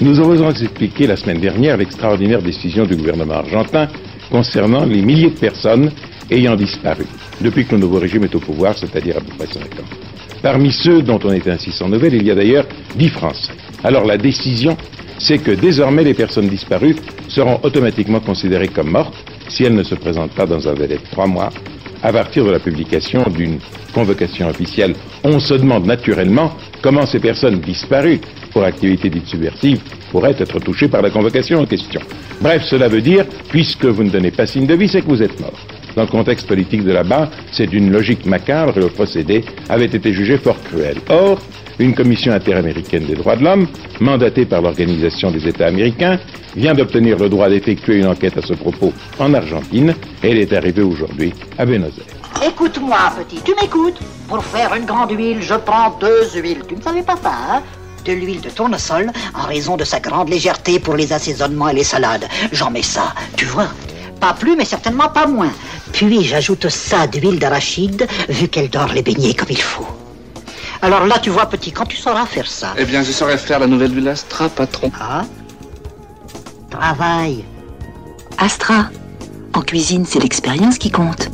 Nous 0.00 0.20
avons 0.20 0.50
expliqué 0.50 1.08
la 1.08 1.16
semaine 1.16 1.40
dernière 1.40 1.76
l'extraordinaire 1.76 2.40
décision 2.40 2.84
du 2.84 2.94
gouvernement 2.94 3.34
argentin 3.34 3.88
concernant 4.30 4.84
les 4.84 5.02
milliers 5.02 5.30
de 5.30 5.38
personnes 5.38 5.90
ayant 6.30 6.54
disparu 6.54 7.04
depuis 7.40 7.66
que 7.66 7.72
le 7.72 7.80
nouveau 7.80 7.98
régime 7.98 8.22
est 8.22 8.34
au 8.36 8.38
pouvoir, 8.38 8.78
c'est-à-dire 8.78 9.16
à 9.16 9.20
peu 9.20 9.34
près 9.36 9.52
5 9.52 9.64
ans. 9.64 9.88
Parmi 10.40 10.70
ceux 10.70 11.02
dont 11.02 11.18
on 11.24 11.32
est 11.32 11.48
ainsi 11.48 11.72
sans 11.72 11.88
nouvelles, 11.88 12.14
il 12.14 12.24
y 12.24 12.30
a 12.30 12.36
d'ailleurs 12.36 12.66
10 12.94 13.08
Français. 13.08 13.52
Alors 13.82 14.04
la 14.04 14.16
décision, 14.16 14.76
c'est 15.18 15.38
que 15.38 15.50
désormais 15.50 16.04
les 16.04 16.14
personnes 16.14 16.48
disparues 16.48 16.94
seront 17.26 17.58
automatiquement 17.64 18.20
considérées 18.20 18.68
comme 18.68 18.90
mortes 18.90 19.16
si 19.48 19.64
elles 19.64 19.74
ne 19.74 19.82
se 19.82 19.96
présentent 19.96 20.34
pas 20.34 20.46
dans 20.46 20.68
un 20.68 20.74
délai 20.74 20.98
de 20.98 21.10
3 21.10 21.26
mois 21.26 21.50
à 22.02 22.12
partir 22.12 22.44
de 22.44 22.50
la 22.50 22.58
publication 22.58 23.24
d'une 23.30 23.58
convocation 23.92 24.48
officielle. 24.48 24.94
On 25.24 25.38
se 25.38 25.54
demande 25.54 25.86
naturellement 25.86 26.52
comment 26.82 27.06
ces 27.06 27.18
personnes 27.18 27.60
disparues 27.60 28.20
pour 28.52 28.64
activité 28.64 29.10
dite 29.10 29.26
subversive 29.26 29.80
pourraient 30.10 30.36
être 30.38 30.58
touchées 30.60 30.88
par 30.88 31.02
la 31.02 31.10
convocation 31.10 31.60
en 31.60 31.66
question. 31.66 32.00
Bref, 32.40 32.62
cela 32.64 32.88
veut 32.88 33.02
dire, 33.02 33.24
puisque 33.48 33.84
vous 33.84 34.04
ne 34.04 34.10
donnez 34.10 34.30
pas 34.30 34.46
signe 34.46 34.66
de 34.66 34.74
vie, 34.74 34.88
c'est 34.88 35.02
que 35.02 35.08
vous 35.08 35.22
êtes 35.22 35.38
mort. 35.40 35.58
Dans 35.96 36.02
le 36.02 36.08
contexte 36.08 36.46
politique 36.46 36.84
de 36.84 36.92
là-bas, 36.92 37.30
c'est 37.50 37.66
d'une 37.66 37.90
logique 37.90 38.24
macabre 38.24 38.76
et 38.76 38.80
le 38.80 38.88
procédé 38.88 39.44
avait 39.68 39.86
été 39.86 40.12
jugé 40.12 40.38
fort 40.38 40.60
cruel. 40.62 40.98
Or, 41.08 41.38
une 41.78 41.94
commission 41.94 42.32
interaméricaine 42.32 43.06
des 43.06 43.14
droits 43.14 43.36
de 43.36 43.44
l'homme, 43.44 43.68
mandatée 44.00 44.46
par 44.46 44.62
l'Organisation 44.62 45.30
des 45.30 45.46
États 45.46 45.66
américains, 45.66 46.18
vient 46.56 46.74
d'obtenir 46.74 47.18
le 47.18 47.28
droit 47.28 47.48
d'effectuer 47.48 47.98
une 47.98 48.06
enquête 48.06 48.36
à 48.36 48.42
ce 48.42 48.54
propos 48.54 48.92
en 49.18 49.34
Argentine 49.34 49.94
elle 50.22 50.38
est 50.38 50.52
arrivée 50.52 50.82
aujourd'hui 50.82 51.32
à 51.58 51.64
Buenos 51.64 51.92
Aires. 51.98 52.48
Écoute-moi, 52.48 52.98
petit, 53.18 53.40
tu 53.42 53.54
m'écoutes? 53.54 53.98
Pour 54.28 54.44
faire 54.44 54.74
une 54.74 54.84
grande 54.84 55.12
huile, 55.12 55.38
je 55.40 55.54
prends 55.54 55.96
deux 56.00 56.28
huiles. 56.34 56.62
Tu 56.68 56.76
ne 56.76 56.82
savais 56.82 57.02
pas 57.02 57.16
ça, 57.16 57.32
hein? 57.32 57.62
De 58.04 58.12
l'huile 58.12 58.40
de 58.40 58.48
tournesol, 58.48 59.10
en 59.34 59.46
raison 59.46 59.76
de 59.76 59.84
sa 59.84 60.00
grande 60.00 60.28
légèreté 60.28 60.78
pour 60.78 60.96
les 60.96 61.12
assaisonnements 61.12 61.68
et 61.68 61.74
les 61.74 61.84
salades. 61.84 62.26
J'en 62.52 62.70
mets 62.70 62.82
ça, 62.82 63.14
tu 63.36 63.44
vois? 63.44 63.68
Pas 64.20 64.34
plus, 64.34 64.56
mais 64.56 64.64
certainement 64.64 65.08
pas 65.08 65.26
moins. 65.26 65.52
Puis 65.92 66.22
j'ajoute 66.22 66.68
ça 66.68 67.06
d'huile 67.06 67.38
d'arachide, 67.38 68.06
vu 68.28 68.48
qu'elle 68.48 68.70
dort 68.70 68.92
les 68.94 69.02
beignets 69.02 69.34
comme 69.34 69.50
il 69.50 69.60
faut. 69.60 69.97
Alors 70.80 71.06
là, 71.06 71.18
tu 71.18 71.30
vois, 71.30 71.46
petit, 71.46 71.72
quand 71.72 71.86
tu 71.86 71.96
sauras 71.96 72.26
faire 72.26 72.46
ça. 72.46 72.74
Eh 72.78 72.84
bien, 72.84 73.02
je 73.02 73.10
saurais 73.10 73.38
faire 73.38 73.58
la 73.58 73.66
nouvelle 73.66 73.94
huile 73.94 74.08
Astra, 74.08 74.48
patron. 74.48 74.90
Ah 75.00 75.24
Travail. 76.70 77.44
Astra. 78.38 78.90
En 79.54 79.62
cuisine, 79.62 80.04
c'est 80.06 80.20
l'expérience 80.20 80.78
qui 80.78 80.90
compte. 80.90 81.27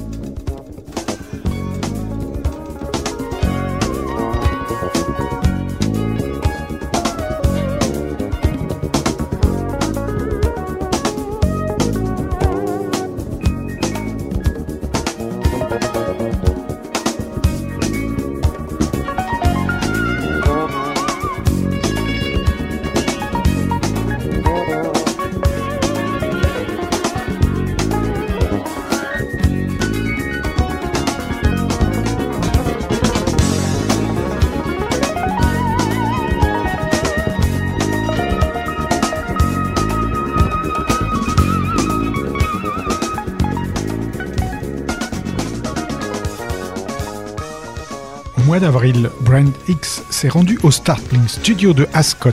D'avril, 48.64 49.10
Brand 49.20 49.52
X 49.68 50.02
s'est 50.08 50.30
rendu 50.30 50.58
au 50.62 50.70
Startling 50.70 51.28
Studio 51.28 51.74
de 51.74 51.86
Ascot 51.92 52.30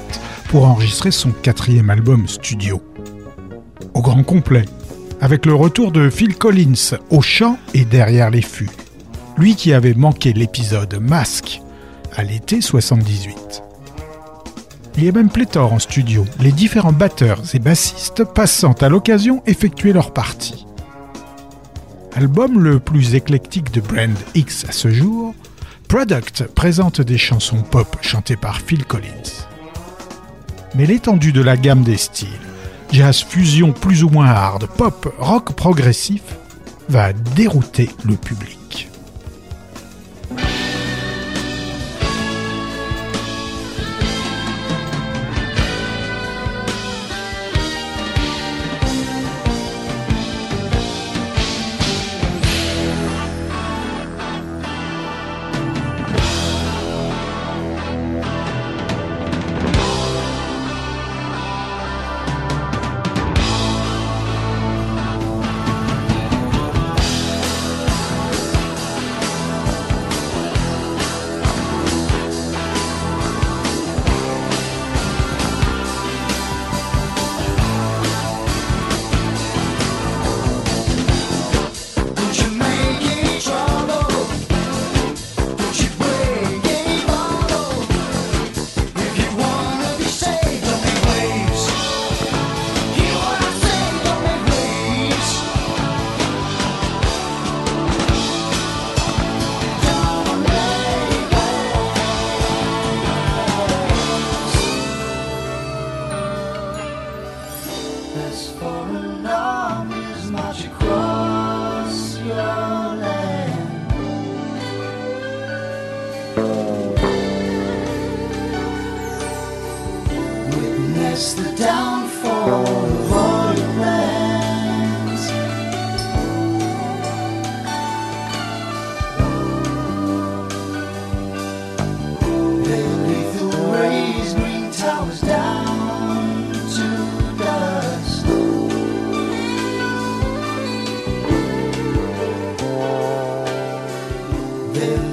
pour 0.48 0.66
enregistrer 0.66 1.12
son 1.12 1.32
quatrième 1.32 1.90
album 1.90 2.26
studio. 2.26 2.82
Au 3.94 4.02
grand 4.02 4.24
complet, 4.24 4.64
avec 5.20 5.46
le 5.46 5.54
retour 5.54 5.92
de 5.92 6.10
Phil 6.10 6.38
Collins 6.38 6.96
au 7.10 7.22
chant 7.22 7.58
et 7.74 7.84
derrière 7.84 8.30
les 8.30 8.42
fûts. 8.42 8.70
Lui 9.38 9.56
qui 9.56 9.74
avait 9.74 9.94
manqué 9.94 10.32
l'épisode 10.32 11.00
Masque 11.02 11.62
à 12.16 12.24
l'été 12.24 12.62
78. 12.62 13.62
Il 14.96 15.04
y 15.04 15.10
a 15.10 15.12
même 15.12 15.30
pléthore 15.30 15.74
en 15.74 15.80
studio, 15.80 16.24
les 16.40 16.54
différents 16.54 16.94
batteurs 16.94 17.42
et 17.54 17.60
bassistes 17.60 18.24
passant 18.24 18.74
à 18.80 18.88
l'occasion 18.88 19.44
effectuer 19.48 19.92
leur 19.92 20.14
partie. 20.14 20.66
Album 22.14 22.58
le 22.58 22.80
plus 22.80 23.16
éclectique 23.16 23.74
de 23.74 23.82
Brand 23.82 24.16
X 24.34 24.64
à 24.70 24.72
ce 24.72 24.92
jour, 24.92 25.36
Product 25.92 26.46
présente 26.56 27.02
des 27.02 27.18
chansons 27.18 27.64
pop 27.64 27.98
chantées 28.00 28.38
par 28.38 28.62
Phil 28.62 28.86
Collins. 28.86 29.44
Mais 30.74 30.86
l'étendue 30.86 31.34
de 31.34 31.42
la 31.42 31.58
gamme 31.58 31.84
des 31.84 31.98
styles, 31.98 32.30
jazz 32.94 33.22
fusion 33.22 33.74
plus 33.74 34.02
ou 34.06 34.10
moins 34.10 34.28
hard, 34.28 34.68
pop, 34.78 35.14
rock 35.20 35.52
progressif, 35.52 36.22
va 36.88 37.12
dérouter 37.12 37.90
le 38.06 38.16
public. 38.16 38.61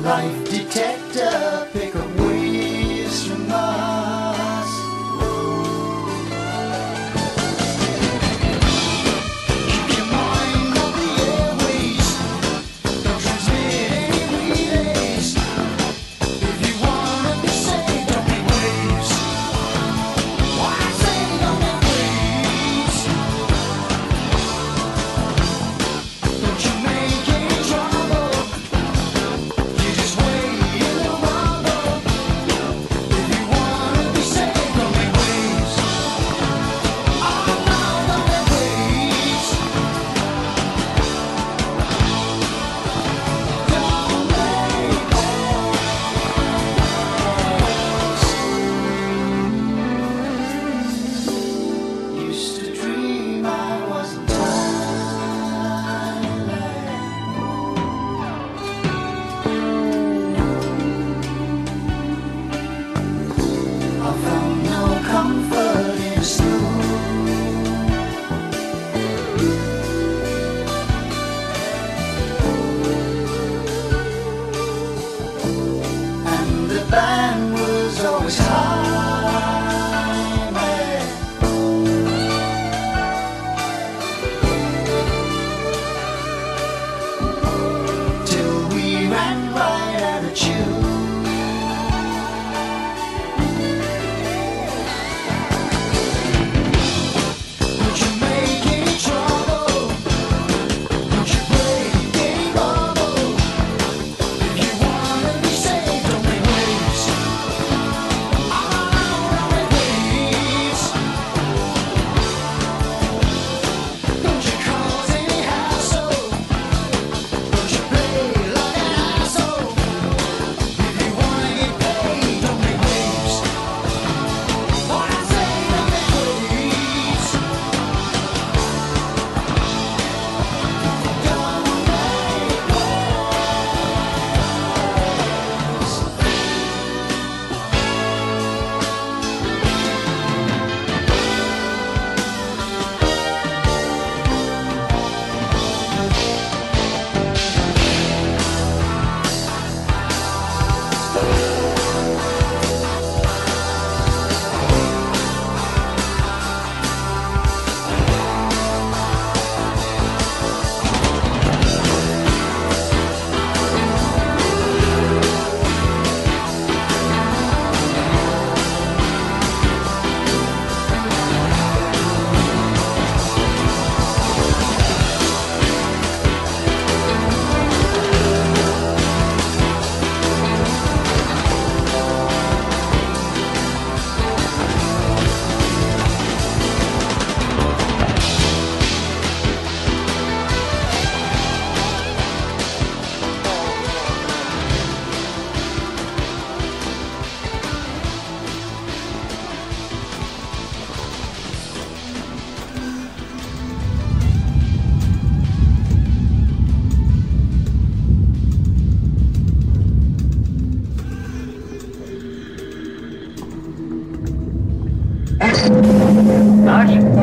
life 0.08 0.50
detector 0.50 1.69
pickup. 1.75 2.07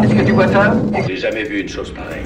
Est-ce 0.05 0.15
que 0.15 0.25
tu 0.25 0.31
vois 0.31 0.47
ça 0.47 0.75
J'ai 1.07 1.17
jamais 1.17 1.43
vu 1.43 1.61
une 1.61 1.69
chose 1.69 1.91
pareille. 1.91 2.25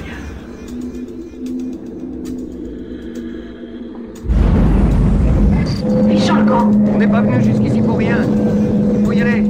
On 6.52 6.98
n'est 6.98 7.06
pas 7.06 7.20
venu 7.22 7.42
jusqu'ici 7.42 7.80
pour 7.80 7.98
rien. 7.98 8.18
Faut 9.04 9.12
y 9.12 9.22
aller. 9.22 9.44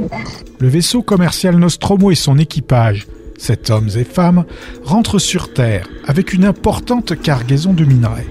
Le 0.58 0.68
vaisseau 0.68 1.02
commercial 1.02 1.56
Nostromo 1.56 2.10
et 2.10 2.14
son 2.14 2.38
équipage, 2.38 3.06
sept 3.38 3.70
hommes 3.70 3.88
et 3.96 4.04
femmes, 4.04 4.44
rentrent 4.84 5.18
sur 5.18 5.52
Terre 5.52 5.88
avec 6.06 6.32
une 6.32 6.44
importante 6.44 7.20
cargaison 7.20 7.72
de 7.72 7.84
minerais. 7.84 8.26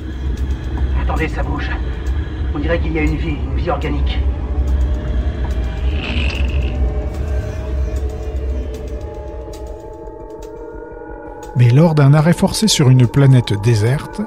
Attendez, 1.04 1.28
ça 1.28 1.44
bouge. 1.44 1.70
On 2.56 2.60
dirait 2.60 2.80
qu'il 2.80 2.94
y 2.94 3.00
a 3.00 3.04
une 3.04 3.18
vie, 3.18 3.36
une 3.52 3.62
vie 3.62 3.70
organique. 3.70 4.20
Mais 11.56 11.70
lors 11.70 11.96
d'un 11.96 12.14
arrêt 12.14 12.34
forcé 12.34 12.68
sur 12.68 12.90
une 12.90 13.08
planète 13.08 13.54
déserte, 13.62 14.22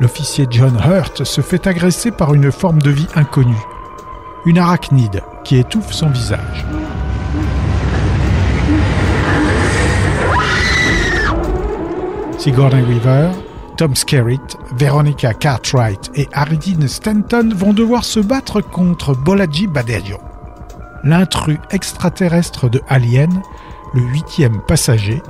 l'officier 0.00 0.46
John 0.50 0.78
Hurt 0.84 1.24
se 1.24 1.40
fait 1.40 1.66
agresser 1.66 2.10
par 2.10 2.34
une 2.34 2.52
forme 2.52 2.80
de 2.80 2.90
vie 2.90 3.08
inconnue, 3.14 3.66
une 4.46 4.58
arachnide 4.58 5.22
qui 5.44 5.56
étouffe 5.56 5.92
son 5.92 6.08
visage. 6.08 6.66
Sigourney 12.38 12.82
Weaver, 12.82 13.30
Tom 13.76 13.96
Skerritt, 13.96 14.56
Veronica 14.76 15.34
Cartwright 15.34 16.10
et 16.14 16.28
Aridine 16.32 16.86
Stanton 16.86 17.50
vont 17.54 17.72
devoir 17.72 18.04
se 18.04 18.20
battre 18.20 18.60
contre 18.60 19.14
Bolaji 19.14 19.66
Badejo, 19.66 20.18
l'intrus 21.02 21.58
extraterrestre 21.70 22.68
de 22.68 22.80
Alien, 22.88 23.42
le 23.94 24.02
huitième 24.02 24.60
passager, 24.60 25.22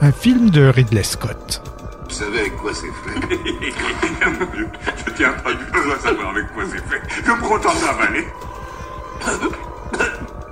un 0.00 0.12
film 0.12 0.50
de 0.50 0.66
Ridley 0.68 1.02
Scott. 1.02 1.62
Vous 2.04 2.10
savez 2.14 2.40
avec 2.40 2.56
quoi 2.56 2.72
c'est 2.74 2.86
fait 2.86 3.20
Je 5.06 5.10
tiens 5.12 5.32
pas 5.32 5.52
du 5.52 5.64
tout 5.66 5.90
à 5.90 5.98
savoir 6.00 6.30
avec 6.30 6.52
quoi 6.52 6.64
c'est 6.70 6.84
fait. 6.88 7.02
Je 7.24 7.30
me 7.30 7.36
contente 7.40 7.80
d'avaler. 7.80 8.26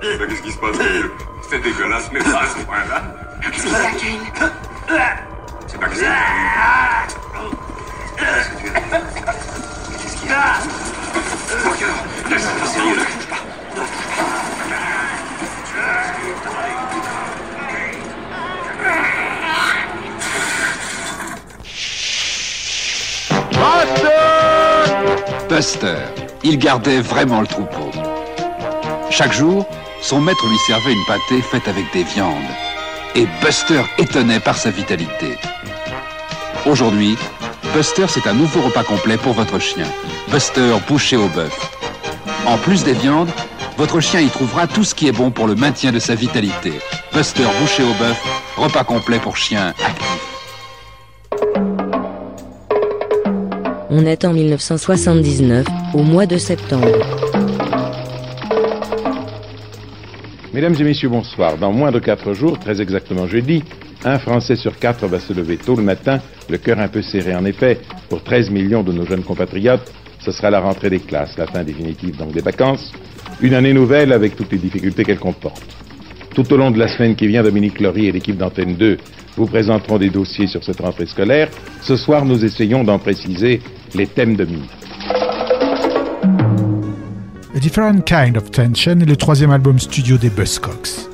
Ben, 0.01 0.27
Qu'est-ce 0.27 0.41
qui 0.41 0.51
se 0.51 0.57
passe 0.57 0.75
C'est 1.49 1.59
dégueulasse, 1.61 2.09
mais 2.11 2.19
pas 2.19 2.41
à 2.41 2.47
ce 2.47 2.57
point-là. 2.65 3.03
C'est 3.55 3.71
laquelle 3.71 4.19
C'est 5.67 5.79
pas 5.79 5.87
que 5.87 5.95
c'est. 5.95 6.05
Qu'est-ce 8.17 8.49
qu'il 10.17 10.29
y 10.29 10.33
a? 10.33 10.35
Parker, 11.63 11.85
laisse 12.29 12.45
pas 12.45 12.67
sérieux, 12.67 12.95
ne 12.95 12.95
bouge 12.95 13.27
pas. 13.29 13.35
Buster, 25.49 25.97
il 26.43 26.57
gardait 26.57 26.99
vraiment 26.99 27.39
le 27.41 27.47
troupeau. 27.47 27.91
Chaque 29.09 29.31
jour, 29.31 29.65
son 30.01 30.19
maître 30.19 30.45
lui 30.47 30.57
servait 30.67 30.91
une 30.91 31.05
pâtée 31.07 31.41
faite 31.41 31.67
avec 31.67 31.85
des 31.93 32.03
viandes. 32.03 32.51
Et 33.15 33.25
Buster 33.41 33.83
étonnait 33.97 34.41
par 34.41 34.57
sa 34.57 34.69
vitalité. 34.69 35.37
Aujourd'hui, 36.65 37.17
Buster, 37.73 38.05
c'est 38.09 38.27
un 38.27 38.33
nouveau 38.33 38.61
repas 38.61 38.83
complet 38.83 39.17
pour 39.17 39.33
votre 39.33 39.59
chien. 39.59 39.87
Buster 40.29 40.75
bouché 40.87 41.15
au 41.15 41.27
bœuf. 41.29 41.57
En 42.45 42.57
plus 42.57 42.83
des 42.83 42.93
viandes, 42.93 43.31
votre 43.77 43.99
chien 44.01 44.19
y 44.19 44.29
trouvera 44.29 44.67
tout 44.67 44.83
ce 44.83 44.95
qui 44.95 45.07
est 45.07 45.11
bon 45.11 45.31
pour 45.31 45.47
le 45.47 45.55
maintien 45.55 45.91
de 45.91 45.99
sa 45.99 46.15
vitalité. 46.15 46.73
Buster 47.13 47.45
bouché 47.61 47.83
au 47.83 47.93
bœuf, 47.93 48.17
repas 48.57 48.83
complet 48.83 49.19
pour 49.19 49.37
chien 49.37 49.73
actif. 49.85 50.24
On 53.97 54.05
est 54.05 54.25
en 54.25 54.33
1979, 54.33 55.65
au 55.93 56.03
mois 56.03 56.25
de 56.25 56.35
septembre. 56.35 56.91
Mesdames 60.53 60.75
et 60.77 60.83
messieurs, 60.83 61.07
bonsoir. 61.07 61.57
Dans 61.57 61.71
moins 61.71 61.93
de 61.93 61.99
quatre 61.99 62.33
jours, 62.33 62.59
très 62.59 62.81
exactement 62.81 63.25
jeudi, 63.25 63.63
un 64.03 64.19
Français 64.19 64.57
sur 64.57 64.77
quatre 64.79 65.07
va 65.07 65.21
se 65.21 65.31
lever 65.31 65.55
tôt 65.55 65.77
le 65.77 65.83
matin, 65.83 66.19
le 66.49 66.57
cœur 66.57 66.79
un 66.79 66.89
peu 66.89 67.01
serré. 67.01 67.33
En 67.37 67.45
effet, 67.45 67.79
pour 68.09 68.21
13 68.21 68.49
millions 68.49 68.83
de 68.83 68.91
nos 68.91 69.05
jeunes 69.05 69.23
compatriotes, 69.23 69.89
ce 70.19 70.33
sera 70.33 70.49
la 70.49 70.59
rentrée 70.59 70.89
des 70.89 70.99
classes, 70.99 71.37
la 71.37 71.47
fin 71.47 71.63
définitive 71.63 72.17
donc 72.17 72.33
des 72.33 72.41
vacances, 72.41 72.91
une 73.39 73.53
année 73.53 73.71
nouvelle 73.71 74.11
avec 74.11 74.35
toutes 74.35 74.51
les 74.51 74.57
difficultés 74.57 75.05
qu'elle 75.05 75.19
comporte. 75.19 75.63
Tout 76.33 76.51
au 76.51 76.57
long 76.57 76.69
de 76.69 76.79
la 76.79 76.89
semaine 76.89 77.15
qui 77.15 77.27
vient, 77.27 77.43
Dominique 77.43 77.79
Laurie 77.79 78.07
et 78.07 78.11
l'équipe 78.11 78.35
d'Antenne 78.35 78.75
2 78.75 78.97
vous 79.37 79.45
présenteront 79.45 79.97
des 79.97 80.09
dossiers 80.09 80.47
sur 80.47 80.63
cette 80.65 80.81
rentrée 80.81 81.05
scolaire. 81.05 81.49
Ce 81.81 81.95
soir, 81.95 82.25
nous 82.25 82.43
essayons 82.43 82.83
d'en 82.83 82.99
préciser 82.99 83.61
les 83.95 84.07
thèmes. 84.07 84.35
A 87.55 87.59
Different 87.59 88.01
Kind 88.05 88.37
of 88.37 88.51
Tension 88.51 88.99
est 88.99 89.05
le 89.05 89.15
troisième 89.15 89.51
album 89.51 89.79
studio 89.79 90.17
des 90.17 90.29
Buzzcocks. 90.29 91.07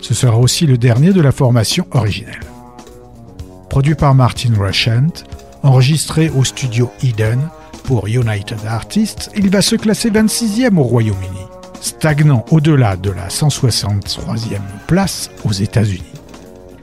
Ce 0.00 0.14
sera 0.14 0.36
aussi 0.38 0.66
le 0.66 0.76
dernier 0.76 1.12
de 1.12 1.20
la 1.20 1.32
formation 1.32 1.86
originelle. 1.92 2.40
Produit 3.70 3.94
par 3.94 4.14
Martin 4.14 4.52
Rushent, 4.58 5.24
enregistré 5.62 6.30
au 6.30 6.44
studio 6.44 6.90
Eden 7.02 7.40
pour 7.84 8.06
United 8.06 8.58
Artists, 8.66 9.30
il 9.36 9.48
va 9.50 9.62
se 9.62 9.76
classer 9.76 10.10
26e 10.10 10.76
au 10.76 10.82
Royaume-Uni, 10.82 11.46
stagnant 11.80 12.44
au-delà 12.50 12.96
de 12.96 13.10
la 13.10 13.28
163e 13.28 14.60
place 14.86 15.30
aux 15.44 15.52
États-Unis. 15.52 16.02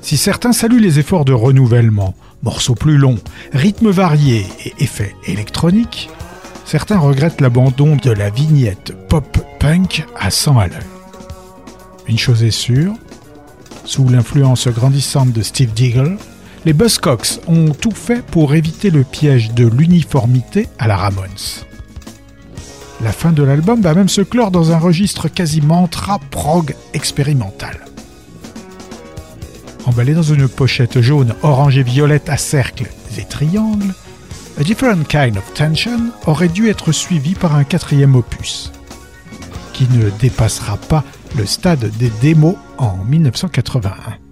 Si 0.01 0.17
certains 0.17 0.53
saluent 0.53 0.81
les 0.81 0.99
efforts 0.99 1.25
de 1.25 1.33
renouvellement, 1.33 2.15
morceaux 2.45 2.75
plus 2.75 2.97
longs, 2.97 3.19
rythmes 3.51 3.89
variés 3.89 4.45
et 4.63 4.73
effets 4.79 5.15
électroniques, 5.25 6.09
certains 6.63 6.99
regrettent 6.99 7.41
l'abandon 7.41 7.97
de 7.97 8.11
la 8.11 8.29
vignette 8.29 8.93
pop-punk 9.09 10.05
à 10.17 10.29
100 10.29 10.59
à 10.59 10.67
l'heure. 10.67 10.79
Une 12.07 12.19
chose 12.19 12.43
est 12.43 12.51
sûre, 12.51 12.93
sous 13.83 14.07
l'influence 14.07 14.67
grandissante 14.67 15.33
de 15.33 15.41
Steve 15.41 15.73
Diggle, 15.73 16.17
les 16.65 16.73
Buzzcocks 16.73 17.39
ont 17.47 17.69
tout 17.69 17.91
fait 17.91 18.23
pour 18.23 18.55
éviter 18.55 18.89
le 18.89 19.03
piège 19.03 19.51
de 19.53 19.67
l'uniformité 19.67 20.67
à 20.79 20.87
la 20.87 20.97
Ramones. 20.97 21.65
La 23.01 23.11
fin 23.11 23.31
de 23.31 23.43
l'album 23.43 23.81
va 23.81 23.93
même 23.93 24.09
se 24.09 24.21
clore 24.21 24.51
dans 24.51 24.71
un 24.71 24.77
registre 24.77 25.27
quasiment 25.27 25.87
trap-prog 25.87 26.75
expérimental. 26.93 27.85
Emballé 29.85 30.13
dans 30.13 30.23
une 30.23 30.47
pochette 30.47 30.99
jaune, 31.01 31.35
orange 31.43 31.77
et 31.77 31.83
violette 31.83 32.29
à 32.29 32.37
cercles 32.37 32.89
et 33.17 33.23
triangles, 33.23 33.93
A 34.59 34.63
Different 34.63 35.03
Kind 35.07 35.37
of 35.37 35.53
Tension 35.53 36.11
aurait 36.25 36.47
dû 36.47 36.69
être 36.69 36.91
suivi 36.91 37.35
par 37.35 37.55
un 37.55 37.63
quatrième 37.63 38.15
opus, 38.15 38.71
qui 39.73 39.87
ne 39.91 40.09
dépassera 40.09 40.77
pas 40.77 41.03
le 41.37 41.45
stade 41.45 41.91
des 41.97 42.09
démos 42.21 42.55
en 42.77 42.97
1981. 43.05 44.24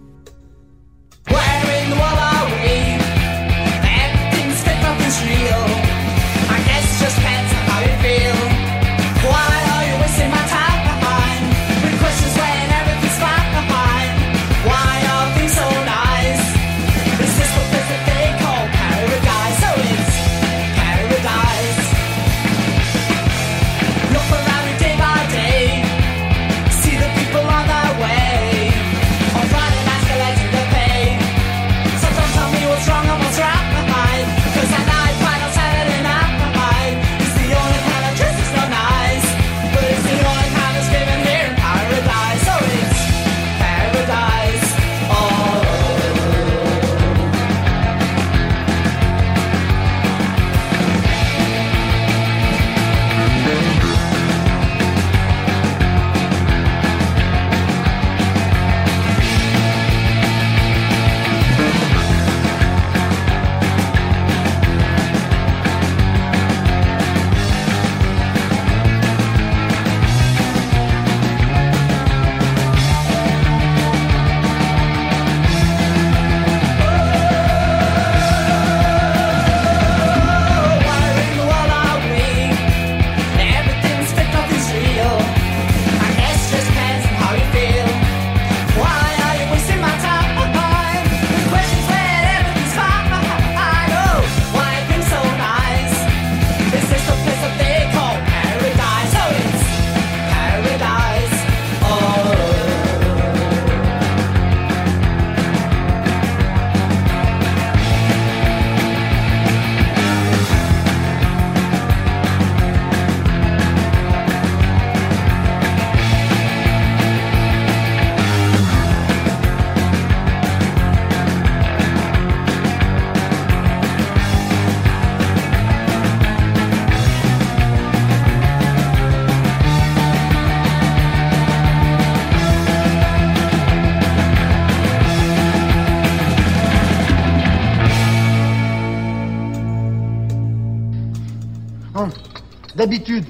D'habitude, 142.83 143.25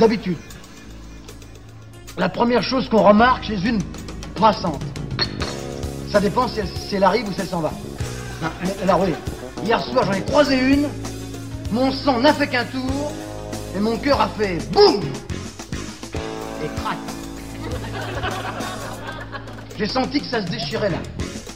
d'habitude, 0.00 0.36
la 2.18 2.28
première 2.28 2.64
chose 2.64 2.88
qu'on 2.88 3.04
remarque 3.04 3.44
chez 3.44 3.60
une 3.64 3.80
passante, 4.34 4.82
ça 6.10 6.18
dépend 6.18 6.48
si 6.48 6.58
elle, 6.96 7.04
arrive 7.04 7.28
ou 7.28 7.32
si 7.32 7.40
elle 7.40 7.46
s'en 7.46 7.60
va. 7.60 7.70
Alors 8.82 9.00
oui, 9.02 9.14
hier 9.64 9.80
soir 9.80 10.04
j'en 10.06 10.12
ai 10.12 10.22
croisé 10.22 10.58
une, 10.58 10.88
mon 11.70 11.92
sang 11.92 12.18
n'a 12.18 12.34
fait 12.34 12.48
qu'un 12.48 12.64
tour, 12.64 13.12
et 13.76 13.78
mon 13.78 13.96
cœur 13.96 14.20
a 14.20 14.28
fait 14.28 14.58
boum 14.72 15.00
Et 16.64 16.68
crac 16.82 16.98
J'ai 19.78 19.86
senti 19.86 20.20
que 20.20 20.26
ça 20.26 20.44
se 20.44 20.50
déchirait 20.50 20.90
là. 20.90 20.98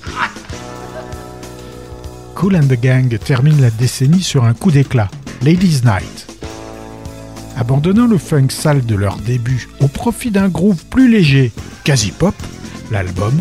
Crac 0.03 0.31
Cool 2.37 2.55
and 2.55 2.69
the 2.69 2.81
Gang 2.81 3.19
termine 3.19 3.61
la 3.61 3.71
décennie 3.71 4.23
sur 4.23 4.45
un 4.45 4.55
coup 4.55 4.71
d'éclat, 4.71 5.09
Ladies 5.43 5.81
Night. 5.85 6.24
Abandonnant 7.57 8.07
le 8.07 8.19
funk 8.19 8.49
sale 8.51 8.85
de 8.85 8.97
leur 8.97 9.17
début 9.17 9.69
au 9.81 9.89
profit 9.89 10.31
d'un 10.31 10.49
groove 10.49 10.85
plus 10.87 11.09
léger, 11.09 11.53
quasi 11.85 12.11
pop, 12.11 12.35
l'album, 12.91 13.39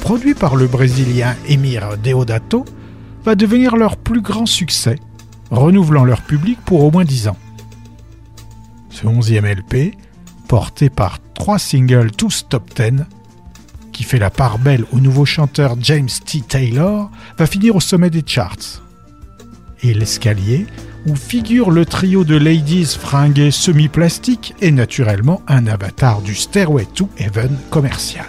produit 0.00 0.34
par 0.34 0.54
le 0.54 0.66
Brésilien 0.66 1.34
Emir 1.48 1.98
Deodato, 1.98 2.64
va 3.24 3.34
devenir 3.34 3.76
leur 3.76 3.96
plus 3.96 4.20
grand 4.20 4.46
succès, 4.46 4.96
renouvelant 5.50 6.04
leur 6.04 6.22
public 6.22 6.58
pour 6.64 6.84
au 6.84 6.90
moins 6.90 7.04
10 7.04 7.28
ans. 7.28 7.36
Ce 8.90 9.06
11e 9.06 9.44
LP, 9.44 9.96
porté 10.46 10.88
par 10.88 11.18
trois 11.34 11.58
singles 11.58 12.12
tous 12.12 12.46
top 12.48 12.72
10, 12.74 13.04
qui 13.92 14.04
fait 14.04 14.20
la 14.20 14.30
part 14.30 14.58
belle 14.58 14.84
au 14.92 15.00
nouveau 15.00 15.24
chanteur 15.24 15.76
James 15.80 16.08
T. 16.24 16.40
Taylor, 16.42 17.10
va 17.36 17.46
finir 17.46 17.74
au 17.74 17.80
sommet 17.80 18.10
des 18.10 18.22
charts. 18.24 18.87
Et 19.82 19.94
l'escalier, 19.94 20.66
où 21.06 21.14
figure 21.14 21.70
le 21.70 21.84
trio 21.84 22.24
de 22.24 22.36
ladies 22.36 22.96
fringuées 22.98 23.50
semi-plastique, 23.50 24.54
est 24.60 24.72
naturellement 24.72 25.42
un 25.46 25.66
avatar 25.66 26.20
du 26.20 26.34
Stairway 26.34 26.86
to 26.94 27.08
Heaven 27.18 27.56
commercial. 27.70 28.26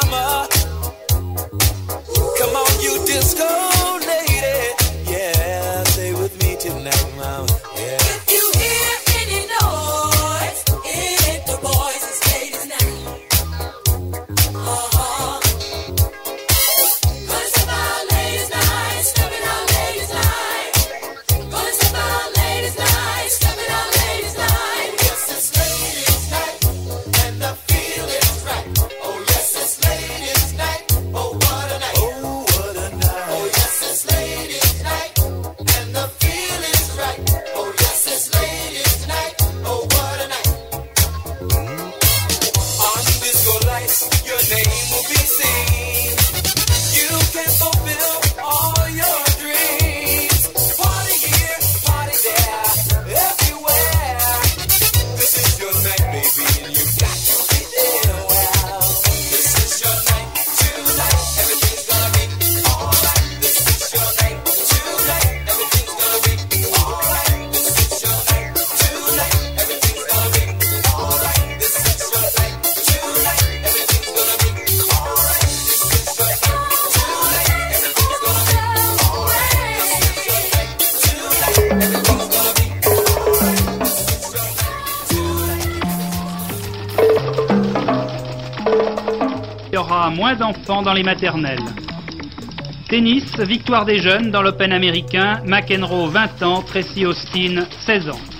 mama. 0.00 0.51
Moins 90.10 90.34
d'enfants 90.34 90.82
dans 90.82 90.92
les 90.92 91.02
maternelles. 91.02 91.64
Tennis, 92.88 93.24
victoire 93.38 93.84
des 93.84 93.98
jeunes 93.98 94.30
dans 94.30 94.42
l'Open 94.42 94.72
américain, 94.72 95.40
McEnroe 95.46 96.08
20 96.08 96.42
ans, 96.42 96.62
Tracy 96.62 97.06
Austin 97.06 97.64
16 97.86 98.10
ans. 98.10 98.31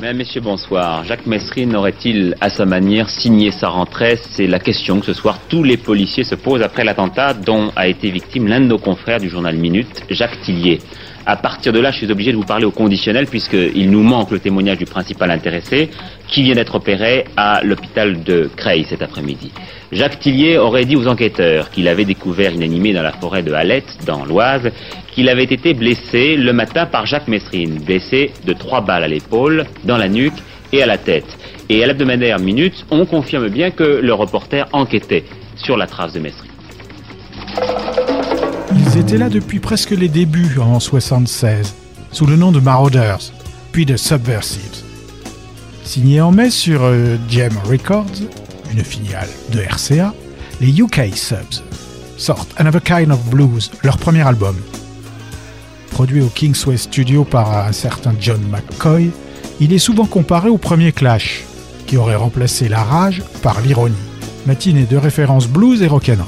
Mesdames, 0.00 0.16
Messieurs, 0.16 0.40
bonsoir. 0.40 1.04
Jacques 1.04 1.26
Messrine 1.26 1.76
aurait-il, 1.76 2.34
à 2.40 2.48
sa 2.48 2.64
manière, 2.64 3.10
signé 3.10 3.50
sa 3.50 3.68
rentrée? 3.68 4.18
C'est 4.30 4.46
la 4.46 4.58
question 4.58 4.98
que 5.00 5.06
ce 5.06 5.12
soir 5.12 5.38
tous 5.48 5.62
les 5.62 5.76
policiers 5.76 6.24
se 6.24 6.34
posent 6.34 6.62
après 6.62 6.82
l'attentat 6.82 7.34
dont 7.34 7.70
a 7.76 7.86
été 7.86 8.10
victime 8.10 8.48
l'un 8.48 8.60
de 8.60 8.66
nos 8.66 8.78
confrères 8.78 9.20
du 9.20 9.28
journal 9.28 9.54
Minute, 9.56 10.02
Jacques 10.10 10.40
Tillier. 10.40 10.80
À 11.24 11.36
partir 11.36 11.72
de 11.72 11.78
là, 11.78 11.92
je 11.92 11.98
suis 11.98 12.10
obligé 12.10 12.32
de 12.32 12.36
vous 12.36 12.42
parler 12.42 12.64
au 12.64 12.72
conditionnel 12.72 13.26
puisqu'il 13.26 13.90
nous 13.90 14.02
manque 14.02 14.32
le 14.32 14.40
témoignage 14.40 14.78
du 14.78 14.86
principal 14.86 15.30
intéressé 15.30 15.90
qui 16.26 16.42
vient 16.42 16.54
d'être 16.54 16.74
opéré 16.74 17.26
à 17.36 17.62
l'hôpital 17.62 18.24
de 18.24 18.50
Creil 18.56 18.84
cet 18.88 19.02
après-midi. 19.02 19.52
Jacques 19.92 20.18
Tillier 20.18 20.58
aurait 20.58 20.86
dit 20.86 20.96
aux 20.96 21.06
enquêteurs 21.06 21.70
qu'il 21.70 21.86
avait 21.86 22.06
découvert 22.06 22.52
inanimé 22.52 22.92
dans 22.92 23.02
la 23.02 23.12
forêt 23.12 23.42
de 23.42 23.52
Halette, 23.52 23.98
dans 24.06 24.24
l'Oise, 24.24 24.72
qu'il 25.12 25.28
avait 25.28 25.44
été 25.44 25.74
blessé 25.74 26.36
le 26.36 26.52
matin 26.52 26.86
par 26.86 27.06
Jacques 27.06 27.28
Messrine, 27.28 27.78
blessé 27.78 28.32
de 28.44 28.52
trois 28.52 28.80
balles 28.80 29.04
à 29.04 29.08
l'épaule, 29.08 29.66
dans 29.84 29.98
la 29.98 30.08
nuque 30.08 30.32
et 30.72 30.82
à 30.82 30.86
la 30.86 30.98
tête. 30.98 31.26
Et 31.68 31.84
à 31.84 31.86
l'hebdomadaire 31.86 32.38
Minute, 32.38 32.84
on 32.90 33.06
confirme 33.06 33.48
bien 33.48 33.70
que 33.70 33.82
le 33.82 34.14
reporter 34.14 34.68
enquêtait 34.72 35.24
sur 35.56 35.76
la 35.76 35.86
trace 35.86 36.12
de 36.12 36.20
Messrine. 36.20 36.50
étaient 38.98 39.18
là 39.18 39.28
depuis 39.28 39.60
presque 39.60 39.90
les 39.90 40.08
débuts 40.08 40.58
en 40.58 40.80
76, 40.80 41.74
sous 42.10 42.26
le 42.26 42.36
nom 42.36 42.52
de 42.52 42.60
Marauders, 42.60 43.20
puis 43.70 43.86
de 43.86 43.96
Subversives. 43.96 44.82
Signé 45.84 46.20
en 46.20 46.30
mai 46.30 46.50
sur 46.50 46.82
euh, 46.84 47.16
Gem 47.28 47.52
Records, 47.64 48.06
une 48.72 48.84
filiale 48.84 49.28
de 49.52 49.60
RCA, 49.60 50.14
les 50.60 50.80
UK 50.80 51.14
Subs 51.14 51.62
sortent 52.16 52.54
Another 52.56 52.82
Kind 52.82 53.10
of 53.10 53.22
Blues, 53.30 53.70
leur 53.82 53.98
premier 53.98 54.26
album. 54.26 54.56
Produit 55.92 56.22
au 56.22 56.28
Kingsway 56.28 56.78
Studio 56.78 57.24
par 57.24 57.66
un 57.66 57.72
certain 57.72 58.14
John 58.18 58.40
McCoy, 58.50 59.10
il 59.60 59.72
est 59.74 59.78
souvent 59.78 60.06
comparé 60.06 60.48
au 60.48 60.56
premier 60.56 60.90
Clash, 60.90 61.44
qui 61.86 61.98
aurait 61.98 62.16
remplacé 62.16 62.68
la 62.68 62.82
rage 62.82 63.22
par 63.42 63.60
l'ironie, 63.60 63.94
matinée 64.46 64.84
de 64.84 64.96
références 64.96 65.48
blues 65.48 65.82
et 65.82 65.86
rock'n'roll. 65.86 66.26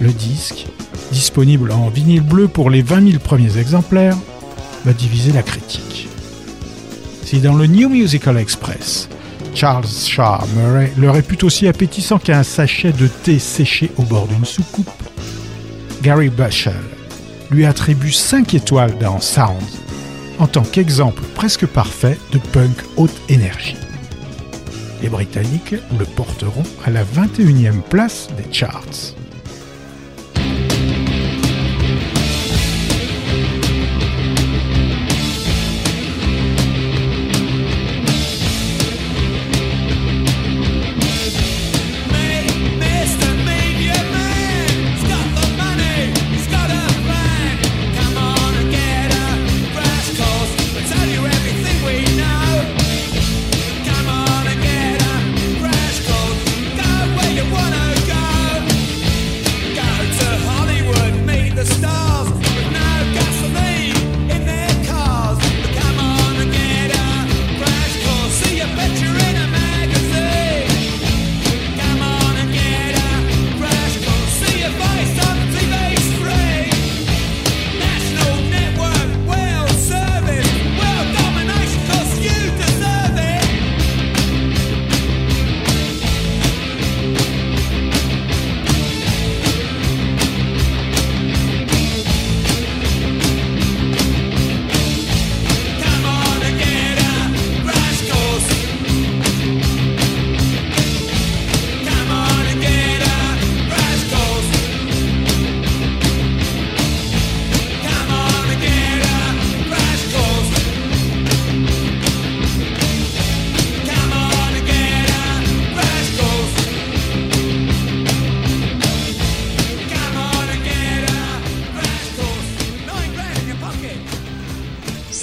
Le 0.00 0.10
disque, 0.10 0.66
disponible 1.12 1.72
en 1.72 1.88
vinyle 1.88 2.22
bleu 2.22 2.48
pour 2.48 2.70
les 2.70 2.80
20 2.80 3.10
000 3.10 3.18
premiers 3.22 3.58
exemplaires, 3.58 4.16
va 4.86 4.92
diviser 4.94 5.32
la 5.32 5.42
critique. 5.42 6.08
Si 7.24 7.40
dans 7.40 7.54
le 7.54 7.66
New 7.66 7.90
Musical 7.90 8.38
Express, 8.38 9.08
Charles 9.54 9.86
Shaw 9.86 10.46
Murray 10.56 10.92
le 10.96 11.10
répute 11.10 11.44
aussi 11.44 11.68
appétissant 11.68 12.18
qu'un 12.18 12.42
sachet 12.42 12.92
de 12.92 13.06
thé 13.06 13.38
séché 13.38 13.92
au 13.98 14.02
bord 14.02 14.26
d'une 14.26 14.44
soucoupe, 14.44 14.90
Gary 16.02 16.30
Bushell 16.30 16.74
lui 17.54 17.66
attribue 17.66 18.10
5 18.10 18.54
étoiles 18.54 18.98
dans 18.98 19.20
Sound 19.20 19.62
en 20.40 20.48
tant 20.48 20.62
qu'exemple 20.62 21.22
presque 21.34 21.66
parfait 21.66 22.18
de 22.32 22.38
punk 22.38 22.76
haute 22.96 23.16
énergie. 23.28 23.76
Les 25.00 25.08
Britanniques 25.08 25.76
le 25.98 26.04
porteront 26.04 26.64
à 26.84 26.90
la 26.90 27.04
21e 27.04 27.80
place 27.80 28.28
des 28.36 28.52
charts. 28.52 29.14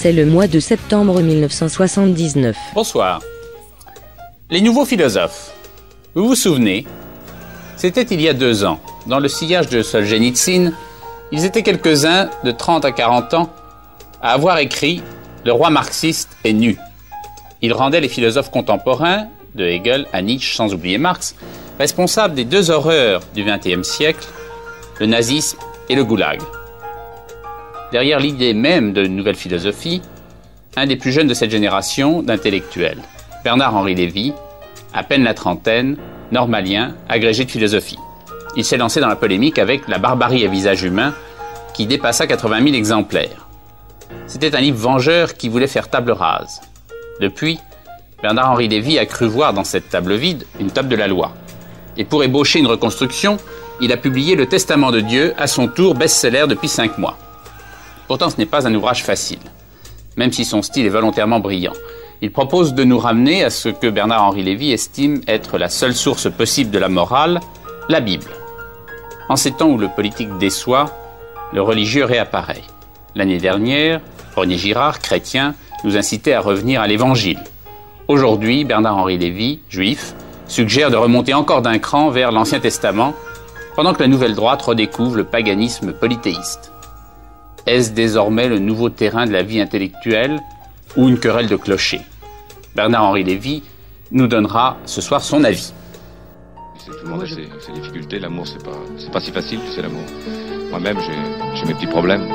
C'est 0.02 0.10
le 0.10 0.26
mois 0.26 0.48
de 0.48 0.58
septembre 0.58 1.20
1979. 1.20 2.56
Bonsoir. 2.74 3.22
Les 4.50 4.60
nouveaux 4.60 4.84
philosophes. 4.84 5.52
Vous 6.16 6.26
vous 6.26 6.34
souvenez 6.34 6.84
C'était 7.76 8.02
il 8.02 8.20
y 8.20 8.28
a 8.28 8.32
deux 8.32 8.64
ans. 8.64 8.80
Dans 9.06 9.20
le 9.20 9.28
sillage 9.28 9.68
de 9.68 9.80
Solzhenitsyn, 9.80 10.72
ils 11.30 11.44
étaient 11.44 11.62
quelques-uns 11.62 12.28
de 12.42 12.50
30 12.50 12.84
à 12.84 12.90
40 12.90 13.34
ans 13.34 13.50
à 14.20 14.32
avoir 14.32 14.58
écrit 14.58 15.04
Le 15.44 15.52
roi 15.52 15.70
marxiste 15.70 16.30
est 16.42 16.52
nu. 16.52 16.76
Ils 17.60 17.72
rendaient 17.72 18.00
les 18.00 18.08
philosophes 18.08 18.50
contemporains, 18.50 19.28
de 19.54 19.64
Hegel 19.64 20.08
à 20.12 20.20
Nietzsche 20.20 20.56
sans 20.56 20.74
oublier 20.74 20.98
Marx, 20.98 21.36
responsables 21.78 22.34
des 22.34 22.44
deux 22.44 22.72
horreurs 22.72 23.22
du 23.36 23.44
XXe 23.44 23.88
siècle, 23.88 24.26
le 24.98 25.06
nazisme 25.06 25.58
et 25.88 25.94
le 25.94 26.04
goulag. 26.04 26.40
Derrière 27.92 28.20
l'idée 28.20 28.54
même 28.54 28.94
de 28.94 29.06
nouvelle 29.06 29.36
philosophie, 29.36 30.00
un 30.76 30.86
des 30.86 30.96
plus 30.96 31.12
jeunes 31.12 31.26
de 31.26 31.34
cette 31.34 31.50
génération 31.50 32.22
d'intellectuels, 32.22 33.02
Bernard-Henri 33.44 33.94
Lévy, 33.94 34.32
à 34.94 35.02
peine 35.02 35.24
la 35.24 35.34
trentaine, 35.34 35.98
normalien, 36.30 36.94
agrégé 37.10 37.44
de 37.44 37.50
philosophie. 37.50 37.98
Il 38.56 38.64
s'est 38.64 38.78
lancé 38.78 38.98
dans 39.00 39.08
la 39.08 39.16
polémique 39.16 39.58
avec 39.58 39.88
La 39.88 39.98
barbarie 39.98 40.46
à 40.46 40.48
visage 40.48 40.82
humain, 40.82 41.12
qui 41.74 41.84
dépassa 41.84 42.26
80 42.26 42.62
000 42.64 42.74
exemplaires. 42.74 43.46
C'était 44.26 44.56
un 44.56 44.60
livre 44.62 44.78
vengeur 44.78 45.34
qui 45.34 45.50
voulait 45.50 45.66
faire 45.66 45.90
table 45.90 46.12
rase. 46.12 46.62
Depuis, 47.20 47.58
Bernard-Henri 48.22 48.68
Lévy 48.68 48.98
a 48.98 49.04
cru 49.04 49.26
voir 49.26 49.52
dans 49.52 49.64
cette 49.64 49.90
table 49.90 50.14
vide 50.14 50.46
une 50.58 50.70
table 50.70 50.88
de 50.88 50.96
la 50.96 51.08
loi. 51.08 51.34
Et 51.98 52.06
pour 52.06 52.24
ébaucher 52.24 52.58
une 52.58 52.66
reconstruction, 52.68 53.36
il 53.82 53.92
a 53.92 53.98
publié 53.98 54.34
Le 54.34 54.46
Testament 54.46 54.92
de 54.92 55.00
Dieu, 55.00 55.34
à 55.36 55.46
son 55.46 55.68
tour 55.68 55.94
best-seller 55.94 56.46
depuis 56.48 56.68
cinq 56.68 56.96
mois. 56.96 57.18
Pourtant, 58.08 58.30
ce 58.30 58.36
n'est 58.36 58.46
pas 58.46 58.66
un 58.66 58.74
ouvrage 58.74 59.04
facile, 59.04 59.38
même 60.16 60.32
si 60.32 60.44
son 60.44 60.62
style 60.62 60.86
est 60.86 60.90
volontairement 60.90 61.40
brillant. 61.40 61.72
Il 62.20 62.30
propose 62.30 62.74
de 62.74 62.84
nous 62.84 62.98
ramener 62.98 63.42
à 63.42 63.50
ce 63.50 63.68
que 63.68 63.88
Bernard-Henri 63.88 64.42
Lévy 64.42 64.70
estime 64.70 65.20
être 65.26 65.58
la 65.58 65.68
seule 65.68 65.94
source 65.94 66.30
possible 66.30 66.70
de 66.70 66.78
la 66.78 66.88
morale, 66.88 67.40
la 67.88 68.00
Bible. 68.00 68.30
En 69.28 69.36
ces 69.36 69.52
temps 69.52 69.68
où 69.68 69.78
le 69.78 69.88
politique 69.88 70.38
déçoit, 70.38 70.86
le 71.52 71.62
religieux 71.62 72.04
réapparaît. 72.04 72.62
L'année 73.14 73.38
dernière, 73.38 74.00
René 74.36 74.56
Girard, 74.56 75.00
chrétien, 75.00 75.54
nous 75.84 75.96
incitait 75.96 76.32
à 76.32 76.40
revenir 76.40 76.80
à 76.80 76.86
l'Évangile. 76.86 77.42
Aujourd'hui, 78.08 78.64
Bernard-Henri 78.64 79.18
Lévy, 79.18 79.60
juif, 79.68 80.14
suggère 80.46 80.90
de 80.90 80.96
remonter 80.96 81.34
encore 81.34 81.62
d'un 81.62 81.78
cran 81.78 82.10
vers 82.10 82.30
l'Ancien 82.30 82.60
Testament, 82.60 83.14
pendant 83.74 83.94
que 83.94 84.00
la 84.00 84.08
nouvelle 84.08 84.34
droite 84.34 84.62
redécouvre 84.62 85.16
le 85.16 85.24
paganisme 85.24 85.92
polythéiste. 85.92 86.71
Est-ce 87.66 87.92
désormais 87.92 88.48
le 88.48 88.58
nouveau 88.58 88.88
terrain 88.88 89.24
de 89.24 89.32
la 89.32 89.44
vie 89.44 89.60
intellectuelle 89.60 90.40
ou 90.96 91.08
une 91.08 91.18
querelle 91.18 91.46
de 91.46 91.54
clocher 91.54 92.00
Bernard-Henri 92.74 93.22
Lévy 93.22 93.62
nous 94.10 94.26
donnera 94.26 94.78
ce 94.84 95.00
soir 95.00 95.22
son 95.22 95.44
avis. 95.44 95.72
Tout 96.84 96.92
le 97.04 97.10
monde 97.10 97.22
a 97.22 97.26
ses, 97.26 97.72
difficultés, 97.72 98.18
l'amour 98.18 98.48
c'est 98.48 98.64
pas, 98.64 98.76
c'est 98.98 99.12
pas 99.12 99.20
si 99.20 99.30
facile, 99.30 99.60
sais 99.72 99.82
l'amour. 99.82 100.02
Moi-même 100.70 100.98
j'ai 101.54 101.64
mes 101.64 101.74
petits 101.74 101.86
problèmes. 101.86 102.26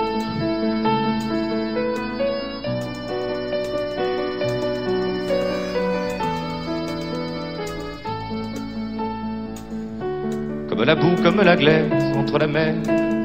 Comme 10.69 10.83
la 10.85 10.95
boue, 10.95 11.21
comme 11.21 11.41
la 11.41 11.57
glaise, 11.57 11.91
entre 12.15 12.37
la 12.37 12.47
mer 12.47 12.75